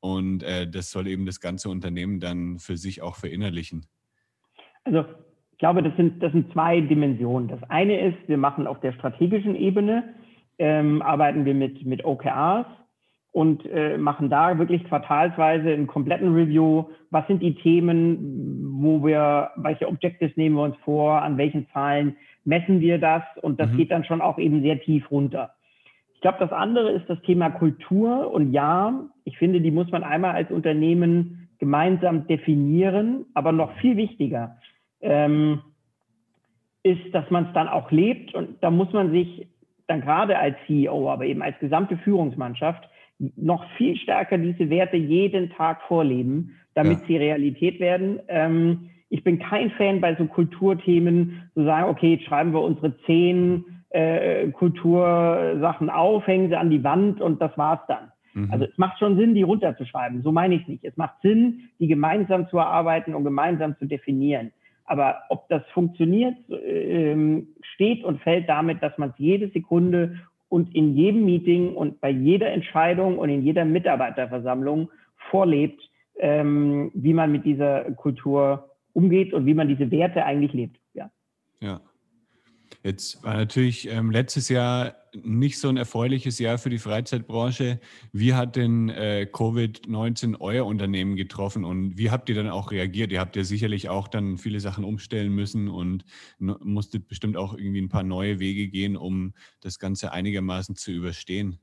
[0.00, 3.86] Und äh, das soll eben das ganze Unternehmen dann für sich auch verinnerlichen.
[4.84, 5.04] Also
[5.56, 7.48] ich glaube, das sind, das sind zwei Dimensionen.
[7.48, 10.04] Das eine ist, wir machen auf der strategischen Ebene,
[10.58, 12.66] ähm, arbeiten wir mit, mit OKRs
[13.32, 16.84] und äh, machen da wirklich quartalsweise einen kompletten Review.
[17.10, 22.16] Was sind die Themen, wo wir, welche Objectives nehmen wir uns vor, an welchen Zahlen
[22.44, 23.22] messen wir das?
[23.40, 23.76] Und das mhm.
[23.78, 25.54] geht dann schon auch eben sehr tief runter.
[26.16, 28.30] Ich glaube, das andere ist das Thema Kultur.
[28.30, 33.96] Und ja, ich finde, die muss man einmal als Unternehmen gemeinsam definieren, aber noch viel
[33.96, 34.58] wichtiger
[35.00, 35.60] ähm,
[36.82, 38.34] ist, dass man es dann auch lebt.
[38.34, 39.48] Und da muss man sich
[39.86, 45.50] dann gerade als CEO, aber eben als gesamte Führungsmannschaft noch viel stärker diese Werte jeden
[45.50, 47.06] Tag vorleben, damit ja.
[47.06, 48.20] sie Realität werden.
[48.28, 52.96] Ähm, ich bin kein Fan bei so Kulturthemen, zu sagen, okay, jetzt schreiben wir unsere
[53.02, 58.12] zehn äh, Kultursachen auf, hängen sie an die Wand und das war's dann.
[58.34, 58.50] Mhm.
[58.50, 60.22] Also es macht schon Sinn, die runterzuschreiben.
[60.22, 60.84] So meine ich es nicht.
[60.84, 64.52] Es macht Sinn, die gemeinsam zu erarbeiten und gemeinsam zu definieren.
[64.86, 70.18] Aber ob das funktioniert, ähm, steht und fällt damit, dass man es jede Sekunde
[70.48, 74.90] und in jedem Meeting und bei jeder Entscheidung und in jeder Mitarbeiterversammlung
[75.30, 75.80] vorlebt,
[76.18, 80.78] ähm, wie man mit dieser Kultur umgeht und wie man diese Werte eigentlich lebt.
[80.94, 81.10] Ja.
[81.60, 81.80] Ja.
[82.86, 87.80] Jetzt war natürlich ähm, letztes Jahr nicht so ein erfreuliches Jahr für die Freizeitbranche.
[88.12, 93.10] Wie hat denn äh, Covid-19 euer Unternehmen getroffen und wie habt ihr dann auch reagiert?
[93.10, 96.04] Ihr habt ja sicherlich auch dann viele Sachen umstellen müssen und
[96.38, 101.58] musstet bestimmt auch irgendwie ein paar neue Wege gehen, um das Ganze einigermaßen zu überstehen.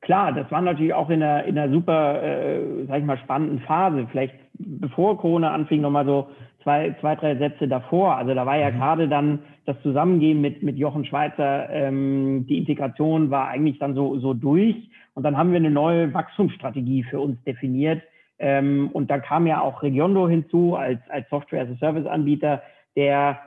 [0.00, 3.60] Klar, das war natürlich auch in einer, in einer super, äh, sag ich mal, spannenden
[3.60, 4.08] Phase.
[4.10, 6.28] Vielleicht bevor Corona anfing, nochmal so
[6.64, 8.16] zwei, zwei, drei Sätze davor.
[8.16, 8.78] Also da war ja mhm.
[8.78, 14.18] gerade dann das Zusammengehen mit, mit Jochen Schweizer, ähm, die Integration war eigentlich dann so,
[14.18, 14.76] so durch.
[15.14, 18.02] Und dann haben wir eine neue Wachstumsstrategie für uns definiert.
[18.38, 22.62] Ähm, und da kam ja auch Regiondo hinzu als, als Software-as-a-Service-Anbieter,
[22.96, 23.38] der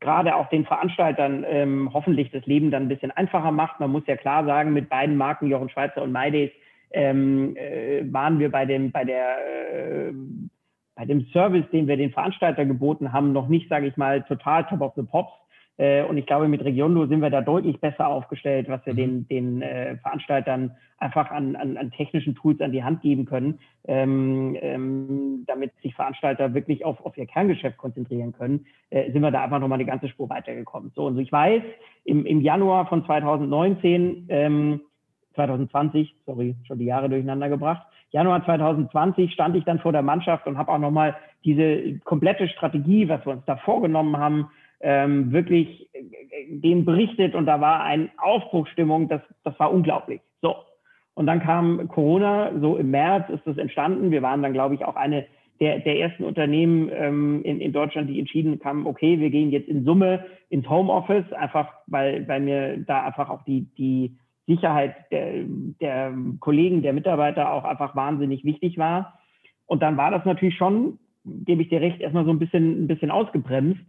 [0.00, 3.80] gerade auch den Veranstaltern ähm, hoffentlich das Leben dann ein bisschen einfacher macht.
[3.80, 6.50] Man muss ja klar sagen, mit beiden Marken, Jochen Schweizer und MyDays,
[6.92, 9.36] ähm, äh, waren wir bei dem, bei der
[9.76, 10.12] äh,
[10.98, 14.64] bei dem Service, den wir den Veranstalter geboten haben, noch nicht, sage ich mal, total
[14.64, 15.30] top of the pops.
[15.76, 18.96] Äh, und ich glaube, mit Regiondo sind wir da deutlich besser aufgestellt, was wir mhm.
[18.96, 23.60] den, den äh, Veranstaltern einfach an, an, an technischen Tools an die Hand geben können,
[23.86, 29.30] ähm, ähm, damit sich Veranstalter wirklich auf, auf ihr Kerngeschäft konzentrieren können, äh, sind wir
[29.30, 30.90] da einfach nochmal eine ganze Spur weitergekommen.
[30.96, 31.62] So, und ich weiß,
[32.06, 34.80] im, im Januar von 2019 ähm,
[35.36, 37.86] 2020, sorry, schon die Jahre durcheinander gebracht.
[38.10, 43.08] Januar 2020 stand ich dann vor der Mannschaft und habe auch nochmal diese komplette Strategie,
[43.08, 46.04] was wir uns da vorgenommen haben, ähm, wirklich äh,
[46.48, 50.20] dem berichtet und da war eine Aufbruchstimmung, das, das war unglaublich.
[50.40, 50.54] So.
[51.14, 54.12] Und dann kam Corona, so im März ist das entstanden.
[54.12, 55.26] Wir waren dann, glaube ich, auch eine
[55.60, 59.68] der, der ersten Unternehmen ähm, in, in Deutschland, die entschieden haben, okay, wir gehen jetzt
[59.68, 64.16] in Summe ins Homeoffice, einfach weil, weil mir da einfach auch die, die
[64.48, 65.44] Sicherheit der,
[65.80, 69.20] der Kollegen, der Mitarbeiter auch einfach wahnsinnig wichtig war.
[69.66, 72.88] Und dann war das natürlich schon, gebe ich dir recht, erstmal so ein bisschen, ein
[72.88, 73.80] bisschen ausgebremst.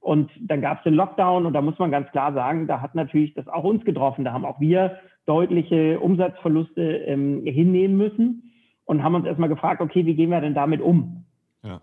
[0.00, 2.94] Und dann gab es den Lockdown und da muss man ganz klar sagen, da hat
[2.94, 4.24] natürlich das auch uns getroffen.
[4.24, 8.52] Da haben auch wir deutliche Umsatzverluste ähm, hinnehmen müssen
[8.84, 11.24] und haben uns erstmal gefragt, okay, wie gehen wir denn damit um?
[11.62, 11.80] Ja.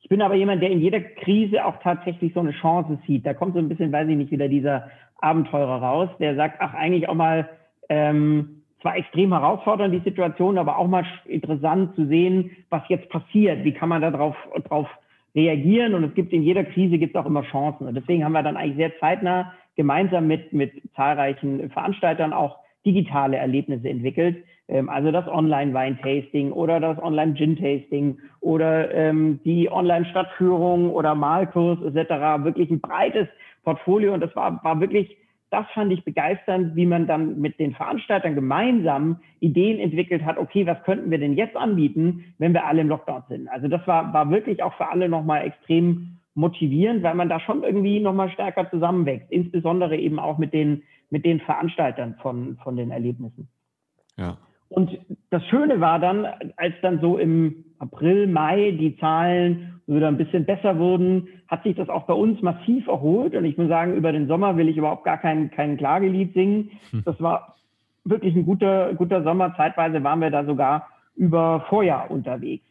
[0.00, 3.26] Ich bin aber jemand, der in jeder Krise auch tatsächlich so eine Chance sieht.
[3.26, 6.74] Da kommt so ein bisschen, weiß ich nicht, wieder dieser Abenteurer raus, der sagt, ach,
[6.74, 7.48] eigentlich auch mal,
[7.88, 13.64] ähm, zwar extrem herausfordernd, die Situation, aber auch mal interessant zu sehen, was jetzt passiert.
[13.64, 14.36] Wie kann man darauf
[14.68, 14.88] drauf
[15.34, 15.94] reagieren?
[15.94, 17.86] Und es gibt in jeder Krise gibt es auch immer Chancen.
[17.86, 23.38] Und deswegen haben wir dann eigentlich sehr zeitnah gemeinsam mit, mit zahlreichen Veranstaltern auch digitale
[23.38, 24.44] Erlebnisse entwickelt.
[24.68, 32.44] Ähm, also das Online-Wein-Tasting oder das Online-Gin-Tasting oder ähm, die Online-Stadtführung oder Malkurs etc.
[32.44, 33.28] Wirklich ein breites
[33.64, 35.16] Portfolio und das war, war wirklich,
[35.54, 40.66] das fand ich begeisternd, wie man dann mit den Veranstaltern gemeinsam Ideen entwickelt hat, okay,
[40.66, 43.48] was könnten wir denn jetzt anbieten, wenn wir alle im Lockdown sind.
[43.48, 47.62] Also das war, war wirklich auch für alle nochmal extrem motivierend, weil man da schon
[47.62, 52.90] irgendwie nochmal stärker zusammenwächst, insbesondere eben auch mit den, mit den Veranstaltern von, von den
[52.90, 53.48] Erlebnissen.
[54.16, 54.36] Ja.
[54.70, 54.98] Und
[55.30, 60.44] das Schöne war dann, als dann so im April, Mai die Zahlen wieder ein bisschen
[60.44, 63.34] besser wurden, hat sich das auch bei uns massiv erholt.
[63.34, 66.70] Und ich muss sagen, über den Sommer will ich überhaupt gar kein, kein Klagelied singen.
[66.90, 67.02] Hm.
[67.04, 67.56] Das war
[68.04, 69.54] wirklich ein guter, guter Sommer.
[69.56, 72.64] Zeitweise waren wir da sogar über Vorjahr unterwegs.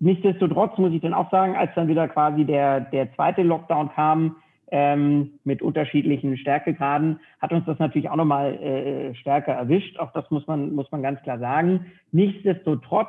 [0.00, 4.36] Nichtsdestotrotz muss ich dann auch sagen, als dann wieder quasi der, der zweite Lockdown kam,
[4.70, 9.98] ähm, mit unterschiedlichen Stärkegraden, hat uns das natürlich auch nochmal äh, stärker erwischt.
[9.98, 11.86] Auch das muss man, muss man ganz klar sagen.
[12.12, 13.08] Nichtsdestotrotz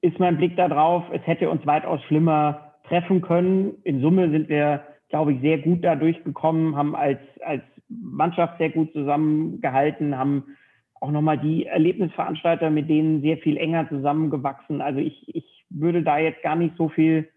[0.00, 3.74] ist mein Blick darauf, es hätte uns weitaus schlimmer treffen können.
[3.84, 8.70] In Summe sind wir, glaube ich, sehr gut da durchgekommen, haben als, als Mannschaft sehr
[8.70, 10.56] gut zusammengehalten, haben
[11.00, 14.80] auch nochmal die Erlebnisveranstalter mit denen sehr viel enger zusammengewachsen.
[14.80, 17.28] Also ich, ich würde da jetzt gar nicht so viel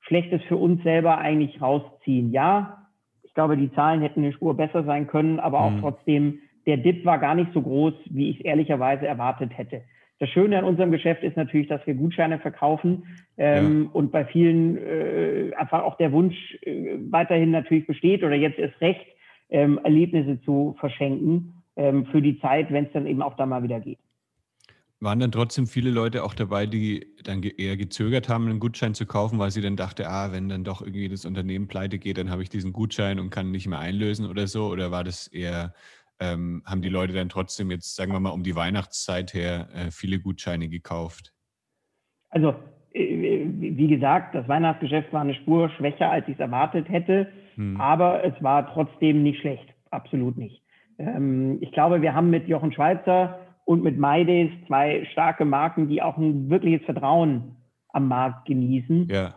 [0.00, 2.32] Schlechtes für uns selber eigentlich rausziehen.
[2.32, 2.86] Ja,
[3.22, 5.80] ich glaube, die Zahlen hätten eine Spur besser sein können, aber auch mhm.
[5.80, 9.82] trotzdem, der Dip war gar nicht so groß, wie ich es ehrlicherweise erwartet hätte.
[10.20, 13.04] Das Schöne an unserem Geschäft ist natürlich, dass wir Gutscheine verkaufen
[13.36, 13.90] ähm, ja.
[13.92, 18.80] und bei vielen äh, einfach auch der Wunsch äh, weiterhin natürlich besteht oder jetzt ist
[18.80, 19.06] recht,
[19.50, 23.62] ähm, Erlebnisse zu verschenken ähm, für die Zeit, wenn es dann eben auch da mal
[23.62, 23.98] wieder geht.
[25.00, 29.06] Waren dann trotzdem viele Leute auch dabei, die dann eher gezögert haben, einen Gutschein zu
[29.06, 32.30] kaufen, weil sie dann dachte, ah, wenn dann doch irgendwie das Unternehmen pleite geht, dann
[32.30, 34.66] habe ich diesen Gutschein und kann nicht mehr einlösen oder so?
[34.66, 35.72] Oder war das eher,
[36.20, 39.90] ähm, haben die Leute dann trotzdem jetzt, sagen wir mal, um die Weihnachtszeit her äh,
[39.90, 41.32] viele Gutscheine gekauft?
[42.30, 42.54] Also,
[42.92, 47.80] äh, wie gesagt, das Weihnachtsgeschäft war eine Spur schwächer, als ich es erwartet hätte, hm.
[47.80, 50.62] aber es war trotzdem nicht schlecht, absolut nicht.
[50.98, 56.02] Ähm, ich glaube, wir haben mit Jochen Schweizer und mit MyDays zwei starke Marken, die
[56.02, 57.56] auch ein wirkliches Vertrauen
[57.90, 59.08] am Markt genießen.
[59.10, 59.34] Ja.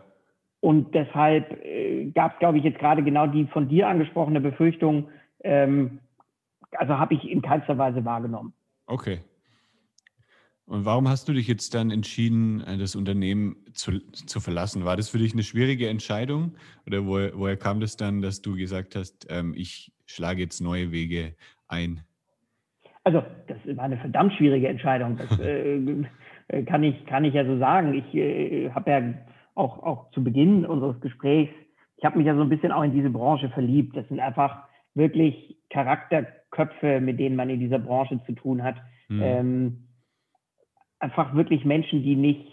[0.60, 5.08] Und deshalb äh, gab es, glaube ich, jetzt gerade genau die von dir angesprochene Befürchtung,
[5.42, 5.98] ähm,
[6.78, 8.52] also habe ich in keinster Weise wahrgenommen.
[8.86, 9.20] Okay.
[10.66, 14.84] Und warum hast du dich jetzt dann entschieden, äh, das Unternehmen zu, zu verlassen?
[14.84, 16.54] War das für dich eine schwierige Entscheidung?
[16.86, 20.92] Oder wo, woher kam das dann, dass du gesagt hast, ähm, ich schlage jetzt neue
[20.92, 21.34] Wege
[21.68, 22.00] ein?
[23.04, 25.16] Also, das war eine verdammt schwierige Entscheidung.
[25.16, 26.04] Das äh,
[26.66, 27.94] kann, ich, kann ich ja so sagen.
[27.94, 29.14] Ich äh, habe ja
[29.54, 31.52] auch, auch zu Beginn unseres Gesprächs,
[31.96, 33.96] ich habe mich ja so ein bisschen auch in diese Branche verliebt.
[33.96, 35.56] Das sind einfach wirklich
[36.52, 38.76] Charakterköpfe, mit denen man in dieser Branche zu tun hat.
[39.08, 39.22] Mhm.
[39.22, 39.78] Ähm,
[41.00, 42.46] einfach wirklich Menschen, die nicht,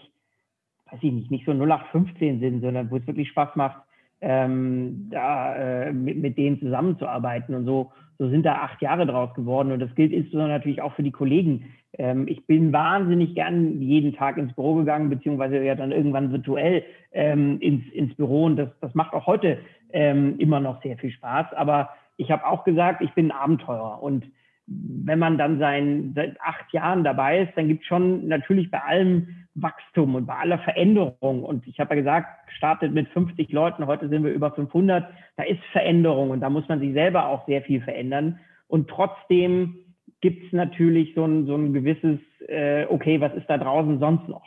[0.90, 3.80] weiß ich nicht, nicht so 0815 sind, sondern wo es wirklich Spaß macht,
[4.22, 7.54] ähm, da äh, mit, mit denen zusammenzuarbeiten.
[7.54, 9.72] Und so, so sind da acht Jahre draus geworden.
[9.72, 11.72] Und das gilt insbesondere natürlich auch für die Kollegen.
[11.96, 16.84] Ähm, ich bin wahnsinnig gern jeden Tag ins Büro gegangen, beziehungsweise ja dann irgendwann virtuell
[17.12, 18.44] ähm, ins, ins Büro.
[18.44, 19.58] Und das, das macht auch heute
[19.92, 21.54] ähm, immer noch sehr viel Spaß.
[21.54, 24.02] Aber ich habe auch gesagt, ich bin ein Abenteurer.
[24.02, 24.26] Und
[24.66, 28.80] wenn man dann sein, seit acht Jahren dabei ist, dann gibt es schon natürlich bei
[28.80, 31.42] allem Wachstum und bei aller Veränderung.
[31.42, 35.08] Und ich habe ja gesagt, gestartet mit 50 Leuten, heute sind wir über 500.
[35.36, 38.38] Da ist Veränderung und da muss man sich selber auch sehr viel verändern.
[38.68, 39.76] Und trotzdem
[40.20, 44.28] gibt es natürlich so ein, so ein gewisses, äh, okay, was ist da draußen sonst
[44.28, 44.44] noch?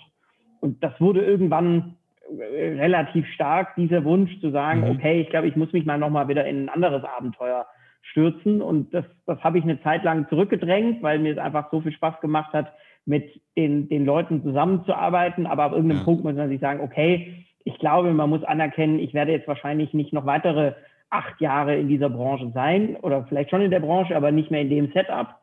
[0.61, 1.95] Und das wurde irgendwann
[2.29, 4.91] relativ stark, dieser Wunsch zu sagen, mhm.
[4.91, 7.65] okay, ich glaube, ich muss mich mal nochmal wieder in ein anderes Abenteuer
[8.01, 8.61] stürzen.
[8.61, 11.91] Und das, das habe ich eine Zeit lang zurückgedrängt, weil mir es einfach so viel
[11.91, 12.73] Spaß gemacht hat,
[13.05, 15.45] mit den, den Leuten zusammenzuarbeiten.
[15.45, 16.05] Aber ab irgendeinem ja.
[16.05, 19.93] Punkt muss man sich sagen, okay, ich glaube, man muss anerkennen, ich werde jetzt wahrscheinlich
[19.93, 20.73] nicht noch weitere
[21.09, 24.61] acht Jahre in dieser Branche sein oder vielleicht schon in der Branche, aber nicht mehr
[24.61, 25.35] in dem Setup.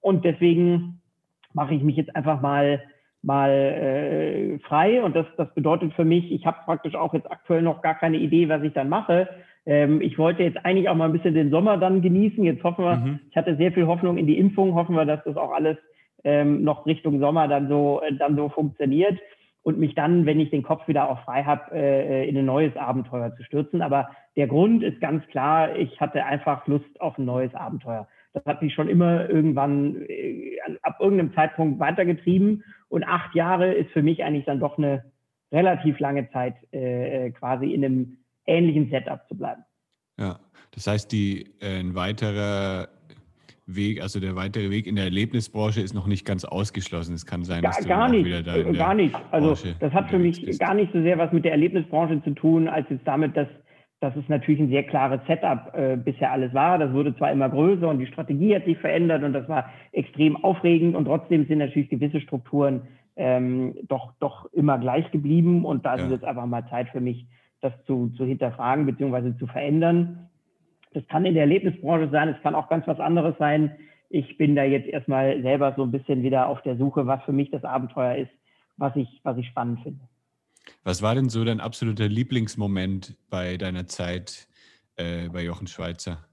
[0.00, 1.00] Und deswegen
[1.52, 2.82] mache ich mich jetzt einfach mal
[3.22, 7.62] mal äh, frei und das, das bedeutet für mich, ich habe praktisch auch jetzt aktuell
[7.62, 9.28] noch gar keine Idee, was ich dann mache.
[9.64, 12.42] Ähm, ich wollte jetzt eigentlich auch mal ein bisschen den Sommer dann genießen.
[12.42, 13.20] Jetzt hoffen wir, mhm.
[13.30, 15.76] ich hatte sehr viel Hoffnung in die Impfung, hoffen wir, dass das auch alles
[16.24, 19.18] ähm, noch Richtung Sommer dann so, äh, dann so funktioniert
[19.62, 22.76] und mich dann, wenn ich den Kopf wieder auch frei habe, äh, in ein neues
[22.76, 23.82] Abenteuer zu stürzen.
[23.82, 28.08] Aber der Grund ist ganz klar, ich hatte einfach Lust auf ein neues Abenteuer.
[28.32, 32.64] Das hat mich schon immer irgendwann äh, ab irgendeinem Zeitpunkt weitergetrieben.
[32.92, 35.02] Und acht Jahre ist für mich eigentlich dann doch eine
[35.50, 39.62] relativ lange Zeit, äh, quasi in einem ähnlichen Setup zu bleiben.
[40.18, 40.38] Ja,
[40.74, 42.88] das heißt, die, äh, ein weiterer
[43.64, 47.14] Weg, also der weitere Weg in der Erlebnisbranche ist noch nicht ganz ausgeschlossen.
[47.14, 49.16] Es kann sein, dass gar, du gar nicht, wieder da in gar nicht.
[49.30, 50.60] Also Branche das hat für mich bist.
[50.60, 53.48] gar nicht so sehr was mit der Erlebnisbranche zu tun, als jetzt damit, dass,
[54.02, 56.76] dass es natürlich ein sehr klares Setup äh, bisher alles war.
[56.76, 60.36] Das wurde zwar immer größer und die Strategie hat sich verändert und das war extrem
[60.42, 62.82] aufregend und trotzdem sind natürlich gewisse Strukturen
[63.14, 66.04] ähm, doch, doch immer gleich geblieben und da ja.
[66.04, 67.26] ist jetzt einfach mal Zeit für mich,
[67.60, 69.38] das zu, zu hinterfragen bzw.
[69.38, 70.28] zu verändern.
[70.94, 73.70] Das kann in der Erlebnisbranche sein, es kann auch ganz was anderes sein.
[74.10, 77.32] Ich bin da jetzt erstmal selber so ein bisschen wieder auf der Suche, was für
[77.32, 78.32] mich das Abenteuer ist,
[78.76, 80.00] was ich, was ich spannend finde.
[80.84, 84.48] Was war denn so dein absoluter Lieblingsmoment bei deiner Zeit
[84.96, 86.24] äh, bei Jochen Schweizer?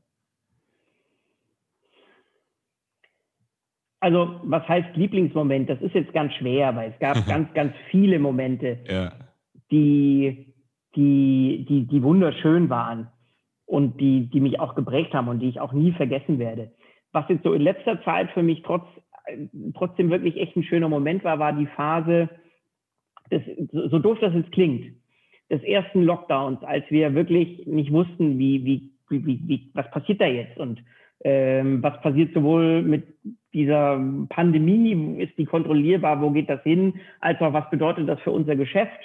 [4.01, 5.69] Also, was heißt Lieblingsmoment?
[5.69, 9.11] Das ist jetzt ganz schwer, weil es gab ganz, ganz viele Momente, ja.
[9.71, 10.53] die,
[10.95, 13.09] die, die, die wunderschön waren
[13.65, 16.71] und die, die mich auch geprägt haben und die ich auch nie vergessen werde.
[17.11, 18.85] Was jetzt so in letzter Zeit für mich trotz,
[19.75, 22.29] trotzdem wirklich echt ein schöner Moment war, war die Phase,
[23.31, 24.93] des, so doof das jetzt klingt,
[25.49, 30.25] des ersten Lockdowns, als wir wirklich nicht wussten, wie, wie, wie, wie was passiert da
[30.25, 30.83] jetzt und
[31.23, 33.03] ähm, was passiert sowohl mit
[33.53, 38.31] dieser Pandemie, ist die kontrollierbar, wo geht das hin, als auch was bedeutet das für
[38.31, 38.99] unser Geschäft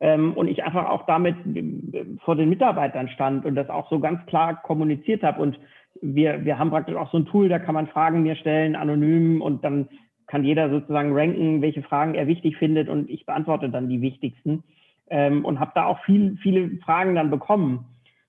[0.00, 3.98] ähm, und ich einfach auch damit äh, vor den Mitarbeitern stand und das auch so
[3.98, 5.40] ganz klar kommuniziert habe.
[5.40, 5.58] Und
[6.02, 9.40] wir, wir haben praktisch auch so ein Tool, da kann man Fragen mir stellen, anonym,
[9.40, 9.88] und dann
[10.26, 14.62] kann jeder sozusagen ranken, welche Fragen er wichtig findet und ich beantworte dann die wichtigsten.
[15.08, 17.86] Ähm, und habe da auch viel, viele Fragen dann bekommen.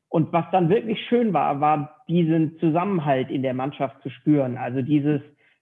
[0.09, 4.57] Und was dann wirklich schön war, war diesen Zusammenhalt in der Mannschaft zu spüren.
[4.57, 5.21] Also dieses,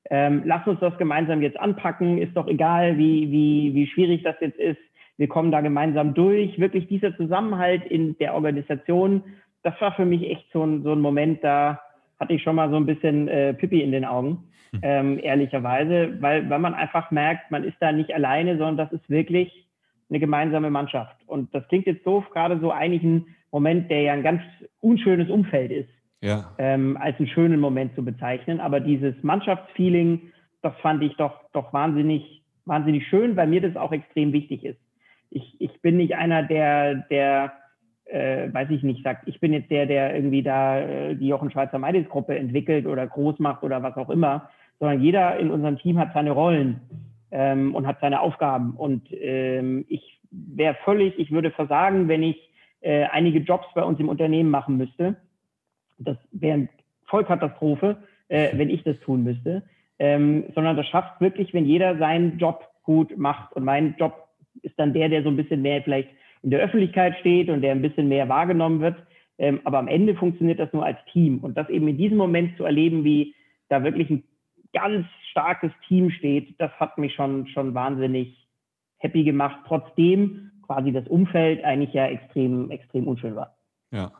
[0.09, 4.35] ähm, lass uns das gemeinsam jetzt anpacken, ist doch egal, wie, wie, wie schwierig das
[4.41, 4.77] jetzt ist
[5.17, 6.59] wir kommen da gemeinsam durch.
[6.59, 9.23] Wirklich dieser Zusammenhalt in der Organisation,
[9.63, 11.79] das war für mich echt so ein, so ein Moment, da
[12.19, 14.43] hatte ich schon mal so ein bisschen äh, Pippi in den Augen,
[14.75, 14.79] hm.
[14.83, 19.09] ähm, ehrlicherweise, weil, weil man einfach merkt, man ist da nicht alleine, sondern das ist
[19.09, 19.67] wirklich
[20.09, 21.15] eine gemeinsame Mannschaft.
[21.27, 24.41] Und das klingt jetzt doof, gerade so eigentlich ein Moment, der ja ein ganz
[24.81, 25.89] unschönes Umfeld ist,
[26.21, 26.53] ja.
[26.57, 28.59] ähm, als einen schönen Moment zu bezeichnen.
[28.59, 30.21] Aber dieses Mannschaftsfeeling,
[30.61, 34.79] das fand ich doch, doch wahnsinnig, wahnsinnig schön, weil mir das auch extrem wichtig ist
[35.35, 37.53] ich, ich bin nicht einer, der, der
[38.05, 41.51] äh, weiß ich nicht, sagt, ich bin jetzt der, der irgendwie da äh, die Jochen
[41.51, 45.97] Schweizer Meidelsgruppe entwickelt oder groß macht oder was auch immer, sondern jeder in unserem Team
[45.97, 46.81] hat seine Rollen
[47.31, 48.71] ähm, und hat seine Aufgaben.
[48.75, 52.37] Und ähm, ich wäre völlig, ich würde versagen, wenn ich
[52.81, 55.15] äh, einige Jobs bei uns im Unternehmen machen müsste.
[55.97, 56.69] Das wäre eine
[57.05, 59.63] Vollkatastrophe, äh, wenn ich das tun müsste.
[59.97, 63.53] Ähm, sondern das schafft wirklich, wenn jeder seinen Job gut macht.
[63.53, 64.27] Und mein Job
[64.61, 66.09] ist dann der, der so ein bisschen mehr vielleicht
[66.41, 68.97] in der Öffentlichkeit steht und der ein bisschen mehr wahrgenommen wird.
[69.37, 71.39] Ähm, aber am Ende funktioniert das nur als Team.
[71.39, 73.33] Und das eben in diesem Moment zu erleben, wie
[73.67, 74.23] da wirklich ein
[74.75, 78.47] ganz starkes Team steht, das hat mich schon, schon wahnsinnig
[78.97, 83.57] happy gemacht, trotzdem quasi das Umfeld eigentlich ja extrem, extrem unschön war.
[83.91, 84.11] Ja.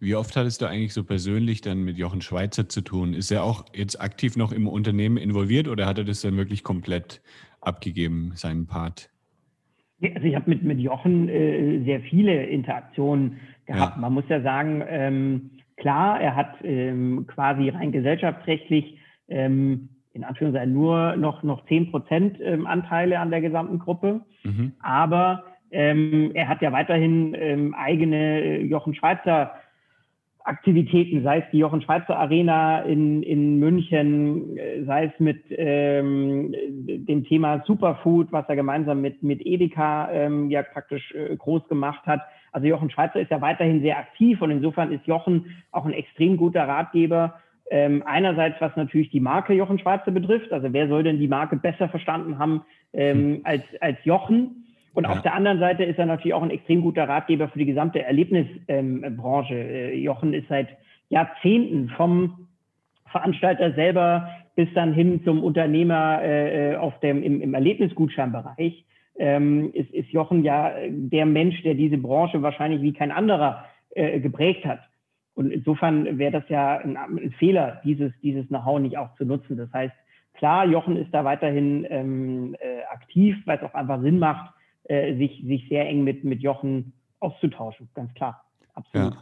[0.00, 3.12] Wie oft hattest du eigentlich so persönlich dann mit Jochen Schweizer zu tun?
[3.12, 6.62] Ist er auch jetzt aktiv noch im Unternehmen involviert oder hat er das dann wirklich
[6.62, 7.22] komplett
[7.60, 9.10] abgegeben, seinen Part?
[10.02, 13.96] Also ich habe mit, mit Jochen äh, sehr viele Interaktionen gehabt.
[13.96, 14.00] Ja.
[14.00, 18.98] Man muss ja sagen, ähm, klar, er hat ähm, quasi rein gesellschaftsrechtlich
[19.28, 24.22] ähm, in Anführungszeichen nur noch, noch 10 Prozent ähm, Anteile an der gesamten Gruppe.
[24.44, 24.72] Mhm.
[24.80, 29.52] Aber ähm, er hat ja weiterhin ähm, eigene äh, Jochen Schweizer
[30.46, 36.54] Aktivitäten, sei es die Jochen Schweizer Arena in, in München, äh, sei es mit ähm,
[36.70, 42.06] dem Thema Superfood, was er gemeinsam mit, mit Edeka ähm, ja praktisch äh, groß gemacht
[42.06, 42.20] hat.
[42.52, 46.36] Also Jochen Schweizer ist ja weiterhin sehr aktiv und insofern ist Jochen auch ein extrem
[46.36, 47.34] guter Ratgeber.
[47.70, 51.56] Ähm, einerseits, was natürlich die Marke Jochen Schweizer betrifft, also wer soll denn die Marke
[51.56, 52.62] besser verstanden haben
[52.92, 53.40] ähm, hm.
[53.44, 54.66] als, als Jochen?
[54.94, 55.10] Und ja.
[55.10, 58.02] auf der anderen Seite ist er natürlich auch ein extrem guter Ratgeber für die gesamte
[58.02, 59.54] Erlebnisbranche.
[59.54, 60.68] Ähm, Jochen ist seit
[61.10, 62.48] Jahrzehnten vom
[63.10, 68.84] Veranstalter selber bis dann hin zum Unternehmer äh, äh, auf dem, im, im Erlebnisgutscheinbereich.
[69.18, 74.18] Ähm, ist, ist Jochen ja der Mensch, der diese Branche wahrscheinlich wie kein anderer äh,
[74.20, 74.80] geprägt hat.
[75.36, 79.58] Und insofern wäre das ja ein, ein, Fehler, dieses, dieses Know-how nicht auch zu nutzen.
[79.58, 79.94] Das heißt,
[80.32, 85.14] klar, Jochen ist da weiterhin ähm, äh, aktiv, weil es auch einfach Sinn macht, äh,
[85.16, 88.44] sich, sich sehr eng mit, mit Jochen auszutauschen, ganz klar.
[88.74, 89.12] Absolut.
[89.12, 89.20] Ja.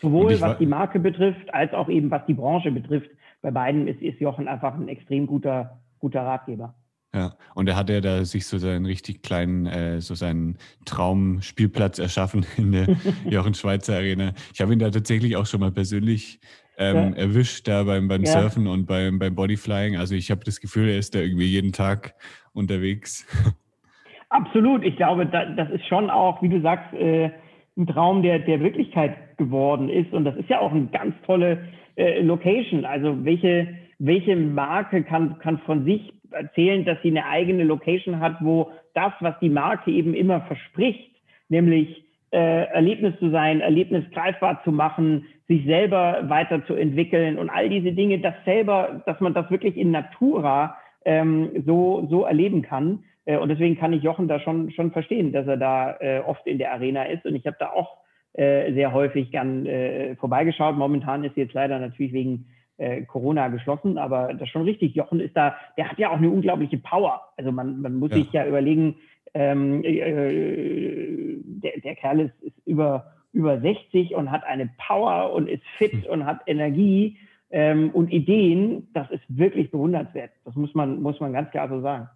[0.00, 3.10] Sowohl was die Marke betrifft, als auch eben was die Branche betrifft.
[3.42, 6.74] Bei beiden ist, ist Jochen einfach ein extrem guter, guter Ratgeber.
[7.14, 12.00] Ja, und er hat ja da sich so seinen richtig kleinen, äh, so seinen Traumspielplatz
[12.00, 12.88] erschaffen in der
[13.30, 14.32] Jochen Schweizer Arena.
[14.52, 16.40] Ich habe ihn da tatsächlich auch schon mal persönlich
[16.76, 17.22] ähm, ja.
[17.22, 18.32] erwischt, da beim, beim ja.
[18.32, 19.96] Surfen und beim, beim Bodyflying.
[19.96, 22.14] Also ich habe das Gefühl, er ist da irgendwie jeden Tag
[22.52, 23.26] unterwegs.
[24.30, 24.82] Absolut.
[24.82, 27.30] Ich glaube, das ist schon auch, wie du sagst, äh,
[27.76, 30.12] ein Traum, der, der Wirklichkeit geworden ist.
[30.12, 32.84] Und das ist ja auch eine ganz tolle äh, Location.
[32.84, 33.68] Also welche,
[34.00, 39.12] welche Marke kann, kann von sich erzählen, dass sie eine eigene Location hat, wo das,
[39.20, 41.10] was die Marke eben immer verspricht,
[41.48, 47.92] nämlich äh, Erlebnis zu sein, Erlebnis greifbar zu machen, sich selber weiterzuentwickeln und all diese
[47.92, 53.04] Dinge, das selber, dass man das wirklich in Natura ähm, so, so erleben kann.
[53.26, 56.46] Äh, und deswegen kann ich Jochen da schon, schon verstehen, dass er da äh, oft
[56.46, 57.24] in der Arena ist.
[57.24, 57.98] Und ich habe da auch
[58.32, 60.76] äh, sehr häufig gern äh, vorbeigeschaut.
[60.76, 62.46] Momentan ist jetzt leider natürlich wegen
[62.76, 64.94] äh, Corona geschlossen, aber das ist schon richtig.
[64.94, 67.20] Jochen ist da, der hat ja auch eine unglaubliche Power.
[67.36, 68.16] Also man, man muss ja.
[68.16, 68.96] sich ja überlegen,
[69.34, 75.48] ähm, äh, der, der Kerl ist, ist über, über 60 und hat eine Power und
[75.48, 76.10] ist fit hm.
[76.10, 77.18] und hat Energie
[77.50, 78.88] ähm, und Ideen.
[78.94, 80.30] Das ist wirklich bewundernswert.
[80.44, 82.08] Das muss man, muss man ganz klar so sagen.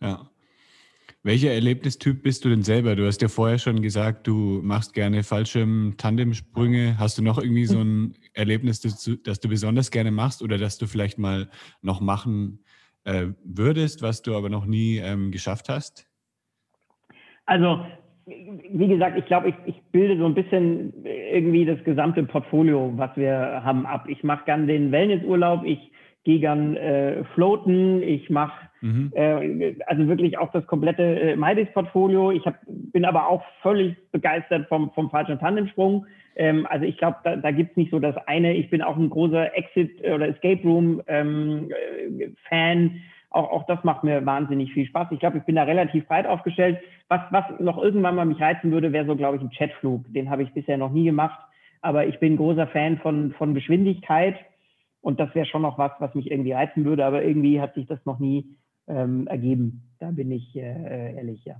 [0.00, 0.26] Ja.
[1.26, 2.96] Welcher Erlebnistyp bist du denn selber?
[2.96, 6.98] Du hast ja vorher schon gesagt, du machst gerne Fallschirm-Tandemsprünge.
[6.98, 10.86] Hast du noch irgendwie so ein Erlebnis, das du, besonders gerne machst oder das du
[10.86, 11.48] vielleicht mal
[11.80, 12.62] noch machen
[13.04, 16.06] äh, würdest, was du aber noch nie ähm, geschafft hast?
[17.46, 17.86] Also,
[18.26, 23.16] wie gesagt, ich glaube, ich, ich, bilde so ein bisschen irgendwie das gesamte Portfolio, was
[23.16, 24.04] wir haben, ab.
[24.08, 25.90] Ich mache gern den Wellnessurlaub, ich
[26.24, 28.52] gehe gern äh, floaten, ich mache
[28.84, 29.12] Mhm.
[29.14, 32.32] Äh, also wirklich auch das komplette äh, MyDays-Portfolio.
[32.32, 36.04] Ich hab, bin aber auch völlig begeistert vom, vom falschen Tandemsprung.
[36.36, 38.52] Ähm, also ich glaube, da, da gibt es nicht so das eine.
[38.52, 41.70] Ich bin auch ein großer Exit- oder Escape Room-Fan.
[42.50, 45.08] Ähm, auch, auch das macht mir wahnsinnig viel Spaß.
[45.12, 46.78] Ich glaube, ich bin da relativ breit aufgestellt.
[47.08, 50.04] Was, was noch irgendwann mal mich reizen würde, wäre so, glaube ich, ein Chatflug.
[50.12, 51.40] Den habe ich bisher noch nie gemacht.
[51.80, 54.36] Aber ich bin großer Fan von, von Geschwindigkeit.
[55.00, 57.06] Und das wäre schon noch was, was mich irgendwie reizen würde.
[57.06, 58.44] Aber irgendwie hat sich das noch nie
[58.88, 59.82] ähm, ergeben.
[59.98, 61.56] Da bin ich äh, ehrlich, ja.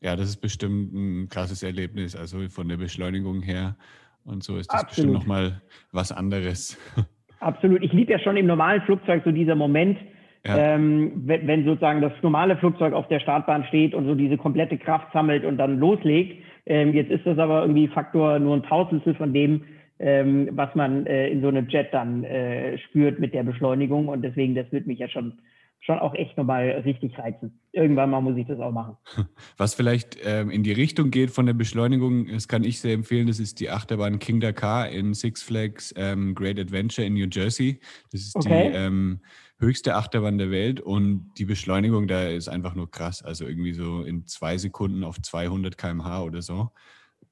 [0.00, 2.14] Ja, das ist bestimmt ein krasses Erlebnis.
[2.14, 3.76] Also von der Beschleunigung her
[4.24, 4.88] und so ist das Absolut.
[4.88, 5.62] bestimmt nochmal
[5.92, 6.78] was anderes.
[7.40, 7.82] Absolut.
[7.82, 9.98] Ich liebe ja schon im normalen Flugzeug so dieser Moment,
[10.44, 10.74] ja.
[10.74, 14.78] ähm, wenn, wenn, sozusagen das normale Flugzeug auf der Startbahn steht und so diese komplette
[14.78, 16.42] Kraft sammelt und dann loslegt.
[16.66, 19.62] Ähm, jetzt ist das aber irgendwie Faktor nur ein Tausendstel von dem,
[19.98, 24.08] ähm, was man äh, in so einem Jet dann äh, spürt mit der Beschleunigung.
[24.08, 25.38] Und deswegen, das wird mich ja schon
[25.80, 27.60] schon auch echt nochmal richtig reizen.
[27.72, 28.96] Irgendwann mal muss ich das auch machen.
[29.56, 33.28] Was vielleicht ähm, in die Richtung geht von der Beschleunigung, das kann ich sehr empfehlen,
[33.28, 37.78] das ist die Achterbahn King Dakar in Six Flags ähm, Great Adventure in New Jersey.
[38.10, 38.70] Das ist okay.
[38.70, 39.20] die ähm,
[39.58, 43.22] höchste Achterbahn der Welt und die Beschleunigung da ist einfach nur krass.
[43.22, 46.70] Also irgendwie so in zwei Sekunden auf 200 km/h oder so.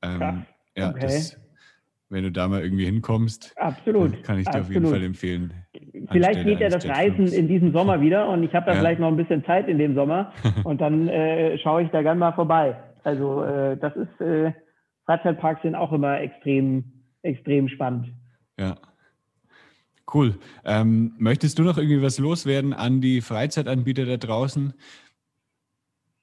[0.01, 0.45] Ähm,
[0.77, 1.01] ja, okay.
[1.01, 1.41] das,
[2.11, 4.23] wenn du da mal irgendwie hinkommst, Absolut.
[4.23, 4.67] kann ich dir Absolut.
[4.67, 5.55] auf jeden Fall empfehlen.
[6.11, 8.79] Vielleicht geht ja das Reisen in diesem Sommer wieder und ich habe da ja.
[8.79, 10.33] vielleicht noch ein bisschen Zeit in dem Sommer
[10.65, 12.77] und dann äh, schaue ich da gerne mal vorbei.
[13.03, 14.53] Also äh, das ist, äh,
[15.07, 16.85] Freizeitparks sind auch immer extrem,
[17.23, 18.09] extrem spannend.
[18.59, 18.77] Ja.
[20.13, 20.35] Cool.
[20.65, 24.75] Ähm, möchtest du noch irgendwie was loswerden an die Freizeitanbieter da draußen?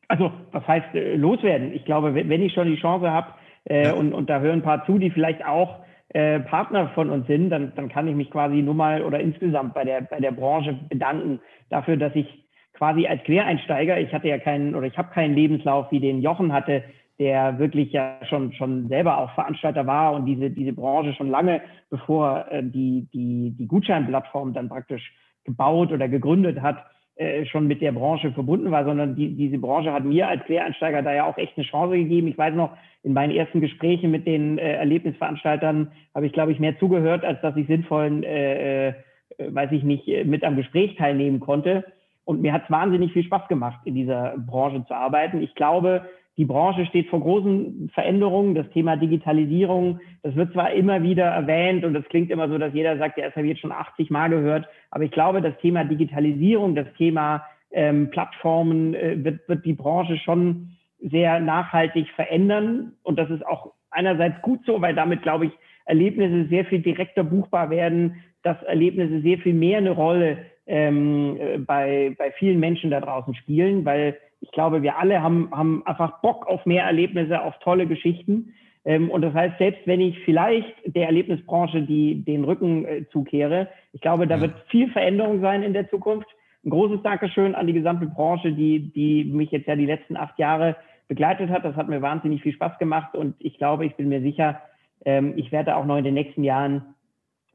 [0.07, 1.73] Also, was heißt äh, loswerden?
[1.73, 3.33] Ich glaube, wenn ich schon die Chance habe
[3.65, 3.93] äh, ja.
[3.93, 7.49] und, und da hören ein paar zu, die vielleicht auch äh, Partner von uns sind,
[7.49, 10.77] dann, dann kann ich mich quasi nur mal oder insgesamt bei der, bei der Branche
[10.89, 11.39] bedanken
[11.69, 12.27] dafür, dass ich
[12.73, 16.51] quasi als Quereinsteiger, ich hatte ja keinen oder ich habe keinen Lebenslauf wie den Jochen
[16.51, 16.83] hatte,
[17.19, 21.61] der wirklich ja schon, schon selber auch Veranstalter war und diese, diese Branche schon lange,
[21.89, 26.83] bevor äh, die, die, die Gutscheinplattform dann praktisch gebaut oder gegründet hat,
[27.15, 31.01] äh, schon mit der Branche verbunden war, sondern die, diese Branche hat mir als Quereinsteiger
[31.01, 32.27] da ja auch echt eine Chance gegeben.
[32.27, 32.71] Ich weiß noch,
[33.03, 37.41] in meinen ersten Gesprächen mit den äh, Erlebnisveranstaltern habe ich, glaube ich, mehr zugehört, als
[37.41, 38.93] dass ich sinnvollen, äh, äh,
[39.37, 41.85] weiß ich nicht, mit am Gespräch teilnehmen konnte.
[42.23, 45.41] Und mir hat es wahnsinnig viel Spaß gemacht, in dieser Branche zu arbeiten.
[45.41, 46.05] Ich glaube,
[46.37, 48.55] die Branche steht vor großen Veränderungen.
[48.55, 52.73] Das Thema Digitalisierung, das wird zwar immer wieder erwähnt und das klingt immer so, dass
[52.73, 54.67] jeder sagt, ja, das habe ich jetzt schon 80 Mal gehört.
[54.91, 60.17] Aber ich glaube, das Thema Digitalisierung, das Thema ähm, Plattformen äh, wird, wird die Branche
[60.17, 62.93] schon sehr nachhaltig verändern.
[63.03, 65.51] Und das ist auch einerseits gut so, weil damit, glaube ich,
[65.85, 71.57] Erlebnisse sehr viel direkter buchbar werden, dass Erlebnisse sehr viel mehr eine Rolle ähm, äh,
[71.57, 76.21] bei, bei vielen Menschen da draußen spielen, weil ich glaube, wir alle haben, haben einfach
[76.21, 78.53] Bock auf mehr Erlebnisse, auf tolle Geschichten.
[78.83, 83.69] Ähm, und das heißt, selbst wenn ich vielleicht der Erlebnisbranche die, den Rücken äh, zukehre,
[83.93, 84.41] ich glaube, da ja.
[84.41, 86.27] wird viel Veränderung sein in der Zukunft.
[86.65, 90.37] Ein großes Dankeschön an die gesamte Branche, die, die mich jetzt ja die letzten acht
[90.39, 90.75] Jahre
[91.07, 91.63] begleitet hat.
[91.63, 94.61] Das hat mir wahnsinnig viel Spaß gemacht und ich glaube, ich bin mir sicher,
[95.05, 96.95] ähm, ich werde auch noch in den nächsten Jahren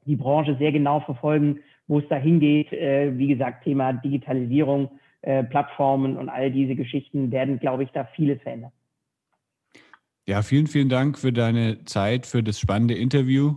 [0.05, 2.73] die Branche sehr genau verfolgen, wo es da hingeht.
[2.73, 4.91] Äh, wie gesagt, Thema Digitalisierung
[5.27, 8.71] äh, Plattformen und all diese Geschichten werden, glaube ich, da vieles verändern.
[10.25, 13.57] Ja, vielen, vielen Dank für deine Zeit, für das spannende Interview.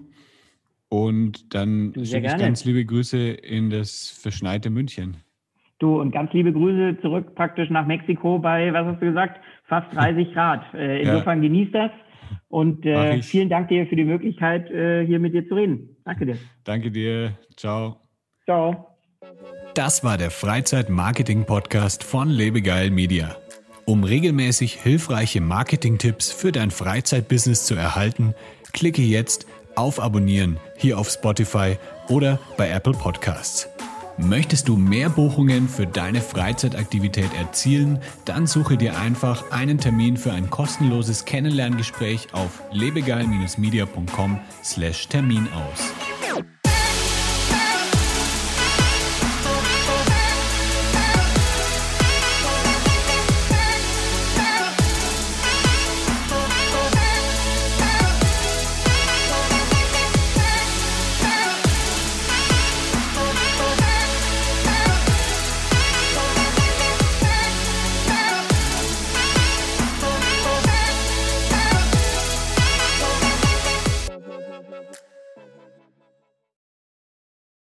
[0.89, 5.17] Und dann schicke ich ganz liebe Grüße in das verschneite München.
[5.77, 9.95] Du, und ganz liebe Grüße zurück praktisch nach Mexiko bei, was hast du gesagt, fast
[9.95, 10.73] 30 Grad.
[10.73, 11.49] Äh, insofern ja.
[11.49, 11.91] genießt das.
[12.47, 15.95] Und äh, vielen Dank dir für die Möglichkeit, äh, hier mit dir zu reden.
[16.03, 16.37] Danke dir.
[16.63, 17.37] Danke dir.
[17.55, 18.01] Ciao.
[18.45, 18.87] Ciao.
[19.79, 23.37] Das war der Freizeit-Marketing-Podcast von Lebegeil Media.
[23.85, 28.35] Um regelmäßig hilfreiche Marketing-Tipps für dein Freizeitbusiness zu erhalten,
[28.73, 31.77] klicke jetzt auf Abonnieren hier auf Spotify
[32.09, 33.69] oder bei Apple Podcasts.
[34.17, 40.33] Möchtest du mehr Buchungen für deine Freizeitaktivität erzielen, dann suche dir einfach einen Termin für
[40.33, 45.93] ein kostenloses Kennenlerngespräch auf lebegeil-media.com/termin aus.